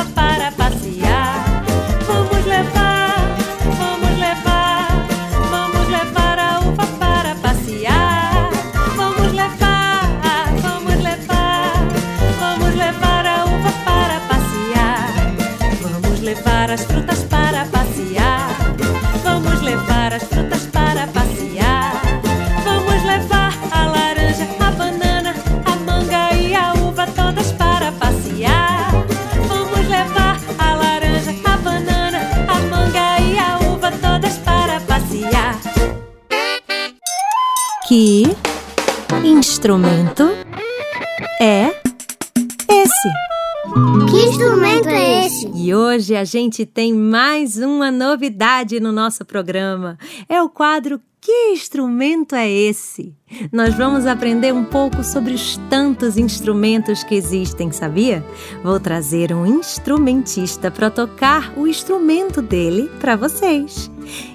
hoje 46.09 46.15
a 46.15 46.23
gente 46.23 46.65
tem 46.65 46.91
mais 46.91 47.57
uma 47.57 47.91
novidade 47.91 48.79
no 48.79 48.91
nosso 48.91 49.23
programa. 49.23 49.95
É 50.27 50.41
o 50.41 50.49
quadro 50.49 50.99
Que 51.21 51.51
instrumento 51.51 52.33
é 52.33 52.49
esse? 52.49 53.13
Nós 53.51 53.75
vamos 53.75 54.07
aprender 54.07 54.53
um 54.53 54.63
pouco 54.63 55.03
sobre 55.03 55.33
os 55.33 55.57
tantos 55.69 56.17
instrumentos 56.17 57.03
que 57.03 57.13
existem, 57.13 57.71
sabia? 57.71 58.25
Vou 58.63 58.79
trazer 58.79 59.33
um 59.33 59.45
instrumentista 59.45 60.71
para 60.71 60.89
tocar 60.89 61.53
o 61.57 61.67
instrumento 61.67 62.41
dele 62.41 62.89
para 62.99 63.15
vocês. 63.15 63.91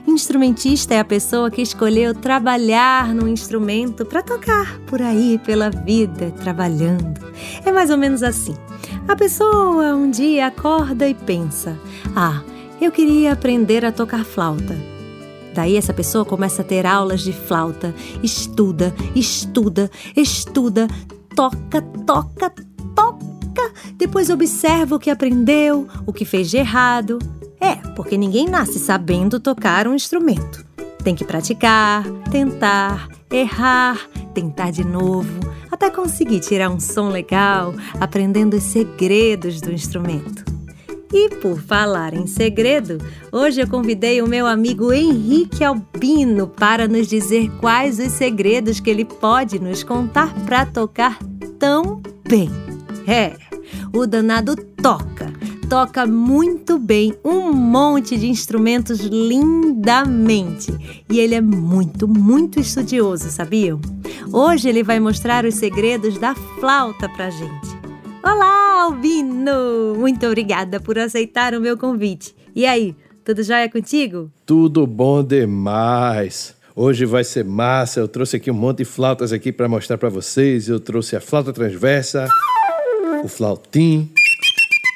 Instrumentista 0.07 0.95
é 0.95 1.01
a 1.01 1.05
pessoa 1.05 1.51
que 1.51 1.63
escolheu 1.63 2.15
trabalhar 2.15 3.15
no 3.15 3.27
instrumento 3.27 4.05
para 4.05 4.23
tocar 4.23 4.79
por 4.81 5.03
aí 5.03 5.41
pela 5.45 5.71
vida, 5.71 6.31
trabalhando. 6.33 7.21
É 7.65 7.73
mais 7.73 7.91
ou 7.91 7.99
menos 7.99 8.23
assim. 8.23 8.55
A 9.07 9.15
pessoa 9.15 9.95
um 9.95 10.11
dia 10.11 10.47
acorda 10.47 11.07
e 11.07 11.15
pensa: 11.15 11.79
Ah, 12.17 12.43
eu 12.81 12.91
queria 12.91 13.33
aprender 13.33 13.85
a 13.85 13.93
tocar 13.93 14.25
flauta. 14.25 14.75
Daí 15.55 15.77
essa 15.77 15.93
pessoa 15.93 16.25
começa 16.25 16.63
a 16.63 16.65
ter 16.65 16.87
aulas 16.87 17.21
de 17.21 17.33
flauta, 17.33 17.95
estuda, 18.23 18.95
estuda, 19.15 19.91
estuda, 20.17 20.89
toca, 21.37 21.83
toca, 22.07 22.53
toca. 22.97 23.73
Depois 23.97 24.31
observa 24.31 24.97
o 24.97 24.99
que 24.99 25.11
aprendeu, 25.11 25.87
o 26.07 26.13
que 26.13 26.25
fez 26.25 26.51
de 26.51 26.57
errado. 26.57 27.19
É, 27.61 27.77
porque 27.95 28.17
ninguém 28.17 28.49
nasce 28.49 28.79
sabendo 28.79 29.39
tocar 29.39 29.87
um 29.87 29.95
instrumento. 29.95 30.65
Tem 31.05 31.15
que 31.15 31.25
praticar, 31.25 32.05
tentar, 32.33 33.09
errar, 33.31 34.09
tentar 34.33 34.71
de 34.71 34.83
novo, 34.83 35.41
até 35.75 35.91
conseguir 35.91 36.39
tirar 36.39 36.71
um 36.71 36.79
som 36.79 37.09
legal, 37.09 37.75
aprendendo 38.01 38.57
os 38.57 38.63
segredos 38.63 39.61
do 39.61 39.73
instrumento. 39.73 40.45
E 41.13 41.29
por 41.37 41.61
falar 41.61 42.15
em 42.15 42.27
segredo, 42.27 42.99
hoje 43.31 43.61
eu 43.61 43.69
convidei 43.69 44.23
o 44.23 44.29
meu 44.29 44.47
amigo 44.47 44.93
Henrique 44.93 45.63
Albino 45.63 46.47
para 46.49 46.89
nos 46.89 47.09
dizer 47.09 47.51
quais 47.61 47.99
os 47.99 48.13
segredos 48.13 48.81
que 48.81 48.91
ele 48.91 49.05
pode 49.05 49.59
nos 49.59 49.83
contar 49.83 50.33
para 50.45 50.65
tocar 50.65 51.19
tão 51.59 52.01
bem. 52.29 52.51
É, 53.07 53.37
o 53.93 54.07
danado 54.07 54.57
toca, 54.57 55.33
toca 55.69 56.07
muito 56.07 56.79
bem 56.79 57.15
um 57.25 57.53
monte 57.53 58.17
de 58.17 58.29
instrumentos 58.29 59.01
lindamente. 59.01 60.73
E 61.11 61.19
ele 61.19 61.35
é 61.35 61.41
muito, 61.41 62.07
muito 62.07 62.61
estudioso, 62.61 63.31
sabiam? 63.31 63.81
Hoje 64.33 64.69
ele 64.69 64.83
vai 64.83 65.01
mostrar 65.01 65.45
os 65.45 65.55
segredos 65.55 66.19
da 66.19 66.35
flauta 66.35 67.09
pra 67.09 67.31
gente. 67.31 67.85
Olá, 68.23 68.85
Albino! 68.85 69.95
Muito 69.99 70.27
obrigada 70.27 70.81
por 70.81 70.99
aceitar 70.99 71.55
o 71.55 71.61
meu 71.61 71.77
convite. 71.77 72.35
E 72.55 72.67
aí, 72.67 72.95
tudo 73.25 73.43
jóia 73.43 73.69
contigo? 73.71 74.31
Tudo 74.45 74.87
bom 74.87 75.23
demais. 75.23 76.55
Hoje 76.77 77.07
vai 77.07 77.25
ser 77.25 77.45
massa. 77.45 78.01
Eu 78.01 78.09
trouxe 78.09 78.37
aqui 78.37 78.51
um 78.51 78.55
monte 78.55 78.79
de 78.79 78.85
flautas 78.85 79.33
aqui 79.33 79.53
para 79.53 79.69
mostrar 79.69 79.97
para 79.97 80.09
vocês. 80.09 80.69
Eu 80.69 80.81
trouxe 80.81 81.17
a 81.17 81.21
flauta 81.21 81.53
transversa, 81.53 82.29
o 83.23 83.29
flautim, 83.29 84.11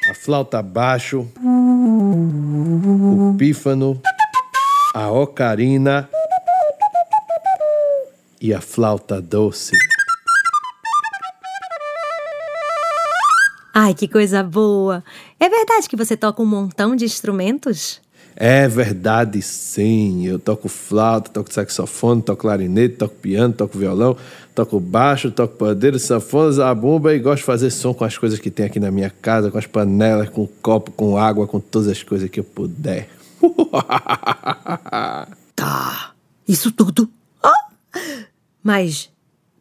a 0.09 0.13
flauta 0.15 0.59
baixo, 0.63 1.27
o 3.21 3.35
pífano, 3.37 4.01
a 4.95 5.11
ocarina 5.11 6.09
e 8.41 8.51
a 8.51 8.59
flauta 8.59 9.21
doce. 9.21 9.75
Ai, 13.75 13.93
que 13.93 14.07
coisa 14.07 14.41
boa! 14.41 15.03
É 15.39 15.47
verdade 15.47 15.87
que 15.87 15.95
você 15.95 16.17
toca 16.17 16.41
um 16.41 16.45
montão 16.45 16.95
de 16.95 17.05
instrumentos? 17.05 18.01
É 18.35 18.67
verdade, 18.67 19.41
sim. 19.41 20.25
Eu 20.25 20.39
toco 20.39 20.67
flauta, 20.69 21.29
toco 21.29 21.53
saxofone, 21.53 22.21
toco 22.21 22.41
clarinete, 22.41 22.95
toco 22.95 23.15
piano, 23.15 23.53
toco 23.53 23.77
violão, 23.77 24.17
toco 24.59 24.79
baixo, 24.79 25.31
toco 25.31 25.55
pandeiro, 25.55 25.97
sanfona, 25.97 26.51
zabumba 26.51 27.15
e 27.15 27.19
gosto 27.19 27.39
de 27.39 27.45
fazer 27.45 27.69
som 27.69 27.93
com 27.93 28.03
as 28.03 28.17
coisas 28.17 28.39
que 28.39 28.51
tem 28.51 28.65
aqui 28.65 28.79
na 28.79 28.91
minha 28.91 29.09
casa, 29.09 29.49
com 29.49 29.57
as 29.57 29.65
panelas, 29.65 30.29
com 30.29 30.47
copo, 30.61 30.91
com 30.91 31.17
água, 31.17 31.47
com 31.47 31.59
todas 31.59 31.87
as 31.87 32.03
coisas 32.03 32.29
que 32.29 32.39
eu 32.39 32.43
puder. 32.43 33.09
tá, 35.55 36.11
isso 36.47 36.71
tudo. 36.71 37.09
Ah! 37.41 37.69
Mas 38.61 39.09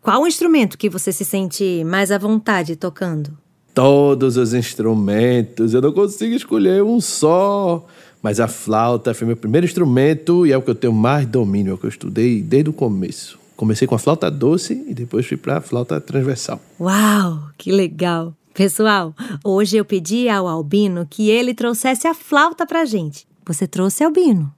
qual 0.02 0.26
instrumento 0.26 0.76
que 0.76 0.88
você 0.88 1.12
se 1.12 1.24
sente 1.24 1.84
mais 1.84 2.10
à 2.10 2.18
vontade 2.18 2.74
tocando? 2.74 3.36
todos 3.78 4.36
os 4.36 4.54
instrumentos, 4.54 5.72
eu 5.72 5.80
não 5.80 5.92
consigo 5.92 6.34
escolher 6.34 6.82
um 6.82 7.00
só. 7.00 7.86
Mas 8.20 8.40
a 8.40 8.48
flauta 8.48 9.14
foi 9.14 9.24
meu 9.24 9.36
primeiro 9.36 9.64
instrumento 9.64 10.44
e 10.44 10.50
é 10.50 10.58
o 10.58 10.62
que 10.62 10.70
eu 10.70 10.74
tenho 10.74 10.92
mais 10.92 11.24
domínio, 11.24 11.70
é 11.70 11.74
o 11.74 11.78
que 11.78 11.86
eu 11.86 11.88
estudei 11.88 12.42
desde 12.42 12.70
o 12.70 12.72
começo. 12.72 13.37
Comecei 13.58 13.88
com 13.88 13.96
a 13.96 13.98
flauta 13.98 14.30
doce 14.30 14.84
e 14.86 14.94
depois 14.94 15.26
fui 15.26 15.36
para 15.36 15.56
a 15.56 15.60
flauta 15.60 16.00
transversal. 16.00 16.60
Uau, 16.78 17.50
que 17.58 17.72
legal! 17.72 18.32
Pessoal, 18.54 19.12
hoje 19.44 19.76
eu 19.76 19.84
pedi 19.84 20.28
ao 20.28 20.46
Albino 20.46 21.04
que 21.10 21.28
ele 21.28 21.52
trouxesse 21.52 22.06
a 22.06 22.14
flauta 22.14 22.64
pra 22.64 22.84
gente. 22.84 23.26
Você 23.44 23.66
trouxe, 23.66 24.04
Albino? 24.04 24.54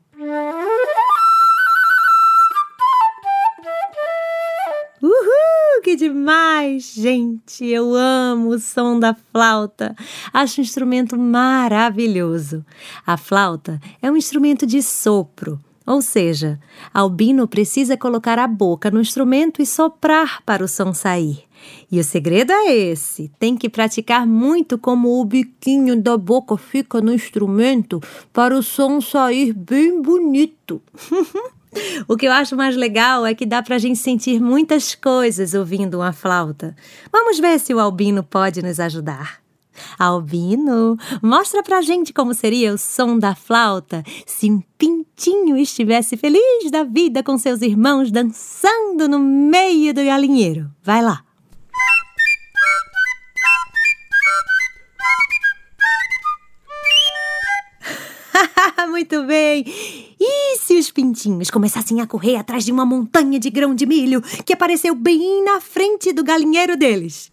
que 5.82 5.96
demais, 5.96 6.92
gente! 6.94 7.64
Eu 7.64 7.94
amo 7.94 8.50
o 8.50 8.58
som 8.58 9.00
da 9.00 9.16
flauta. 9.32 9.96
Acho 10.30 10.60
um 10.60 10.64
instrumento 10.64 11.18
maravilhoso. 11.18 12.62
A 13.06 13.16
flauta 13.16 13.80
é 14.02 14.10
um 14.10 14.16
instrumento 14.16 14.66
de 14.66 14.82
sopro. 14.82 15.58
Ou 15.90 16.00
seja, 16.00 16.56
Albino 16.94 17.48
precisa 17.48 17.96
colocar 17.96 18.38
a 18.38 18.46
boca 18.46 18.92
no 18.92 19.00
instrumento 19.00 19.60
e 19.60 19.66
soprar 19.66 20.40
para 20.46 20.62
o 20.62 20.68
som 20.68 20.94
sair. 20.94 21.42
E 21.90 21.98
o 21.98 22.04
segredo 22.04 22.52
é 22.52 22.72
esse: 22.72 23.28
tem 23.40 23.56
que 23.56 23.68
praticar 23.68 24.24
muito 24.24 24.78
como 24.78 25.20
o 25.20 25.24
biquinho 25.24 26.00
da 26.00 26.16
boca 26.16 26.56
fica 26.56 27.00
no 27.00 27.12
instrumento 27.12 28.00
para 28.32 28.56
o 28.56 28.62
som 28.62 29.00
sair 29.00 29.52
bem 29.52 30.00
bonito. 30.00 30.80
O 32.08 32.16
que 32.16 32.26
eu 32.26 32.32
acho 32.32 32.56
mais 32.56 32.74
legal 32.74 33.24
é 33.24 33.32
que 33.32 33.46
dá 33.46 33.62
pra 33.62 33.78
gente 33.78 34.00
sentir 34.00 34.40
muitas 34.40 34.96
coisas 34.96 35.54
ouvindo 35.54 35.98
uma 35.98 36.12
flauta. 36.12 36.74
Vamos 37.12 37.38
ver 37.38 37.60
se 37.60 37.72
o 37.72 37.78
Albino 37.78 38.24
pode 38.24 38.60
nos 38.60 38.80
ajudar. 38.80 39.40
Albino, 39.98 40.96
mostra 41.22 41.62
pra 41.62 41.82
gente 41.82 42.12
como 42.12 42.34
seria 42.34 42.74
o 42.74 42.78
som 42.78 43.18
da 43.18 43.34
flauta 43.34 44.02
se 44.26 44.50
um 44.50 44.62
pintinho 44.78 45.56
estivesse 45.56 46.16
feliz 46.16 46.70
da 46.70 46.84
vida 46.84 47.22
com 47.22 47.36
seus 47.36 47.62
irmãos 47.62 48.10
dançando 48.10 49.08
no 49.08 49.18
meio 49.18 49.92
do 49.92 50.04
galinheiro. 50.04 50.70
Vai 50.82 51.02
lá. 51.02 51.24
Muito 58.88 59.24
bem! 59.24 59.64
E 60.18 60.58
se 60.58 60.78
os 60.78 60.90
pintinhos 60.90 61.50
começassem 61.50 62.00
a 62.00 62.06
correr 62.06 62.36
atrás 62.36 62.64
de 62.64 62.72
uma 62.72 62.84
montanha 62.84 63.38
de 63.38 63.50
grão 63.50 63.74
de 63.74 63.86
milho 63.86 64.20
que 64.44 64.52
apareceu 64.52 64.94
bem 64.94 65.42
na 65.44 65.60
frente 65.60 66.12
do 66.12 66.22
galinheiro 66.22 66.76
deles? 66.76 67.30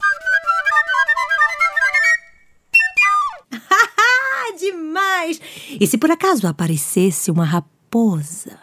Demais! 4.71 5.39
E 5.79 5.87
se 5.87 5.97
por 5.97 6.11
acaso 6.11 6.47
aparecesse 6.47 7.31
uma 7.31 7.45
raposa? 7.45 8.57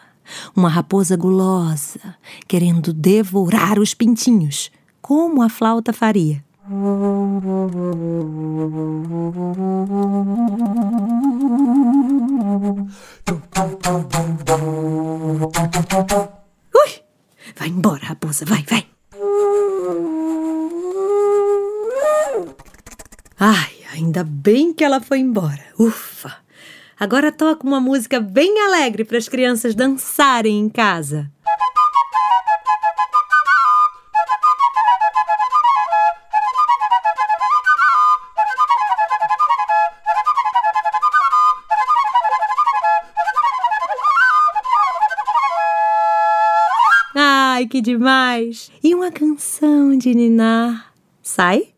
Uma 0.55 0.69
raposa 0.69 1.15
gulosa, 1.15 2.15
querendo 2.47 2.91
devorar 2.91 3.79
os 3.79 3.93
pintinhos, 3.93 4.71
como 5.01 5.41
a 5.41 5.49
flauta 5.49 5.93
faria? 5.93 6.43
Ui! 16.73 16.91
Vai 17.55 17.67
embora, 17.69 18.05
raposa, 18.05 18.45
vai, 18.45 18.63
vai! 18.67 18.85
Ai, 23.39 23.74
ainda 23.95 24.23
bem 24.23 24.73
que 24.73 24.83
ela 24.83 24.99
foi 24.99 25.19
embora. 25.19 25.63
Ufa! 25.79 26.35
Agora 26.99 27.31
toca 27.31 27.65
uma 27.65 27.79
música 27.79 28.19
bem 28.19 28.61
alegre 28.61 29.03
para 29.03 29.17
as 29.17 29.27
crianças 29.27 29.75
dançarem 29.75 30.59
em 30.59 30.69
casa. 30.69 31.31
Ai, 47.17 47.67
que 47.67 47.81
demais! 47.81 48.69
E 48.83 48.93
uma 48.93 49.09
canção 49.09 49.97
de 49.97 50.13
ninar. 50.13 50.93
Sai? 51.21 51.74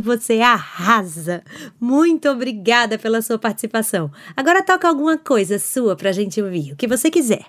Você 0.00 0.40
arrasa! 0.40 1.42
Muito 1.80 2.28
obrigada 2.28 2.98
pela 2.98 3.22
sua 3.22 3.38
participação. 3.38 4.10
Agora 4.36 4.62
toca 4.62 4.88
alguma 4.88 5.18
coisa 5.18 5.58
sua 5.58 5.96
pra 5.96 6.12
gente 6.12 6.40
ouvir, 6.40 6.72
o 6.72 6.76
que 6.76 6.88
você 6.88 7.10
quiser. 7.10 7.46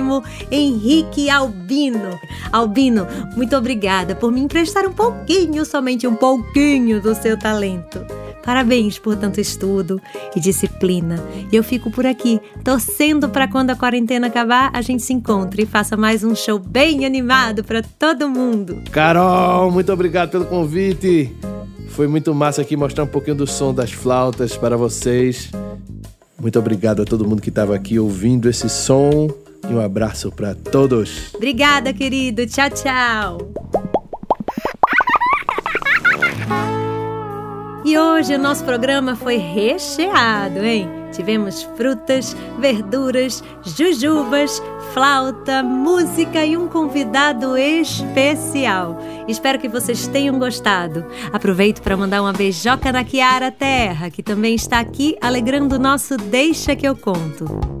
Talentosíssimo 0.00 0.24
Henrique 0.50 1.30
Albino. 1.30 2.18
Albino, 2.50 3.06
muito 3.36 3.56
obrigada 3.56 4.14
por 4.14 4.32
me 4.32 4.40
emprestar 4.40 4.86
um 4.86 4.92
pouquinho, 4.92 5.64
somente 5.64 6.06
um 6.06 6.16
pouquinho 6.16 7.00
do 7.00 7.14
seu 7.14 7.38
talento. 7.38 8.04
Parabéns 8.42 8.98
por 8.98 9.16
tanto 9.16 9.40
estudo 9.40 10.00
e 10.34 10.40
disciplina. 10.40 11.22
E 11.52 11.56
eu 11.56 11.62
fico 11.62 11.90
por 11.90 12.06
aqui, 12.06 12.40
torcendo 12.64 13.28
para 13.28 13.46
quando 13.46 13.70
a 13.70 13.76
quarentena 13.76 14.28
acabar, 14.28 14.70
a 14.72 14.80
gente 14.80 15.02
se 15.02 15.12
encontre 15.12 15.62
e 15.62 15.66
faça 15.66 15.96
mais 15.96 16.24
um 16.24 16.34
show 16.34 16.58
bem 16.58 17.04
animado 17.04 17.62
para 17.62 17.82
todo 17.82 18.28
mundo. 18.28 18.82
Carol, 18.90 19.70
muito 19.70 19.92
obrigado 19.92 20.30
pelo 20.30 20.46
convite. 20.46 21.30
Foi 21.90 22.08
muito 22.08 22.34
massa 22.34 22.62
aqui 22.62 22.76
mostrar 22.76 23.04
um 23.04 23.08
pouquinho 23.08 23.36
do 23.36 23.46
som 23.46 23.74
das 23.74 23.92
flautas 23.92 24.56
para 24.56 24.76
vocês. 24.76 25.50
Muito 26.40 26.58
obrigado 26.58 27.02
a 27.02 27.04
todo 27.04 27.28
mundo 27.28 27.42
que 27.42 27.50
estava 27.50 27.74
aqui 27.74 27.98
ouvindo 27.98 28.48
esse 28.48 28.70
som 28.70 29.28
e 29.70 29.74
um 29.74 29.80
abraço 29.80 30.30
para 30.32 30.54
todos. 30.54 31.32
Obrigada, 31.34 31.92
querido. 31.92 32.46
Tchau, 32.46 32.70
tchau. 32.70 33.38
E 37.84 37.96
hoje 37.96 38.34
o 38.34 38.38
nosso 38.38 38.64
programa 38.64 39.16
foi 39.16 39.36
recheado, 39.36 40.58
hein? 40.58 40.88
Tivemos 41.12 41.62
frutas, 41.76 42.36
verduras, 42.58 43.42
jujubas, 43.64 44.62
flauta, 44.92 45.62
música 45.62 46.44
e 46.44 46.56
um 46.56 46.68
convidado 46.68 47.56
especial. 47.56 48.98
Espero 49.26 49.58
que 49.58 49.68
vocês 49.68 50.06
tenham 50.06 50.38
gostado. 50.38 51.04
Aproveito 51.32 51.80
para 51.82 51.96
mandar 51.96 52.22
uma 52.22 52.32
beijoca 52.32 52.92
na 52.92 53.02
Kiara 53.02 53.50
Terra, 53.50 54.10
que 54.10 54.22
também 54.22 54.54
está 54.54 54.78
aqui 54.78 55.16
alegrando 55.20 55.76
o 55.76 55.78
nosso 55.78 56.16
Deixa 56.16 56.76
que 56.76 56.86
eu 56.86 56.94
conto. 56.94 57.80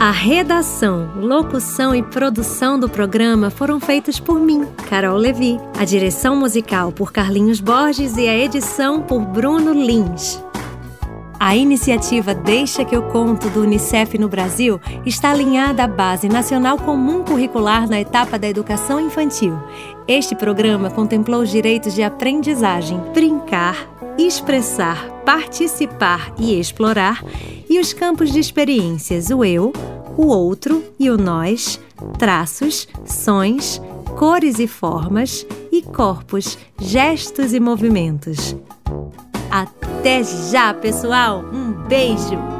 A 0.00 0.12
redação, 0.12 1.10
locução 1.14 1.94
e 1.94 2.02
produção 2.02 2.80
do 2.80 2.88
programa 2.88 3.50
foram 3.50 3.78
feitos 3.78 4.18
por 4.18 4.40
mim, 4.40 4.66
Carol 4.88 5.18
Levi. 5.18 5.60
A 5.78 5.84
direção 5.84 6.34
musical 6.34 6.90
por 6.90 7.12
Carlinhos 7.12 7.60
Borges 7.60 8.16
e 8.16 8.26
a 8.26 8.34
edição 8.34 9.02
por 9.02 9.20
Bruno 9.20 9.74
Lins. 9.74 10.42
A 11.38 11.54
iniciativa 11.54 12.34
Deixa 12.34 12.82
que 12.82 12.96
eu 12.96 13.02
conto 13.02 13.50
do 13.50 13.60
Unicef 13.60 14.16
no 14.16 14.26
Brasil 14.26 14.80
está 15.04 15.32
alinhada 15.32 15.84
à 15.84 15.86
Base 15.86 16.30
Nacional 16.30 16.78
Comum 16.78 17.22
Curricular 17.22 17.86
na 17.86 18.00
etapa 18.00 18.38
da 18.38 18.48
educação 18.48 18.98
infantil. 18.98 19.58
Este 20.08 20.34
programa 20.34 20.90
contemplou 20.90 21.42
os 21.42 21.50
direitos 21.50 21.94
de 21.94 22.02
aprendizagem, 22.02 22.98
brincar, 23.12 23.89
expressar, 24.18 25.10
participar 25.24 26.34
e 26.38 26.58
explorar, 26.58 27.24
e 27.68 27.78
os 27.78 27.92
campos 27.92 28.32
de 28.32 28.38
experiências, 28.38 29.30
o 29.30 29.44
eu, 29.44 29.72
o 30.16 30.26
outro 30.26 30.84
e 30.98 31.08
o 31.08 31.16
nós, 31.16 31.80
traços, 32.18 32.88
sons, 33.06 33.80
cores 34.18 34.58
e 34.58 34.66
formas, 34.66 35.46
e 35.72 35.82
corpos, 35.82 36.58
gestos 36.78 37.54
e 37.54 37.60
movimentos. 37.60 38.56
Até 39.50 40.22
já, 40.22 40.74
pessoal! 40.74 41.44
Um 41.52 41.72
beijo! 41.88 42.59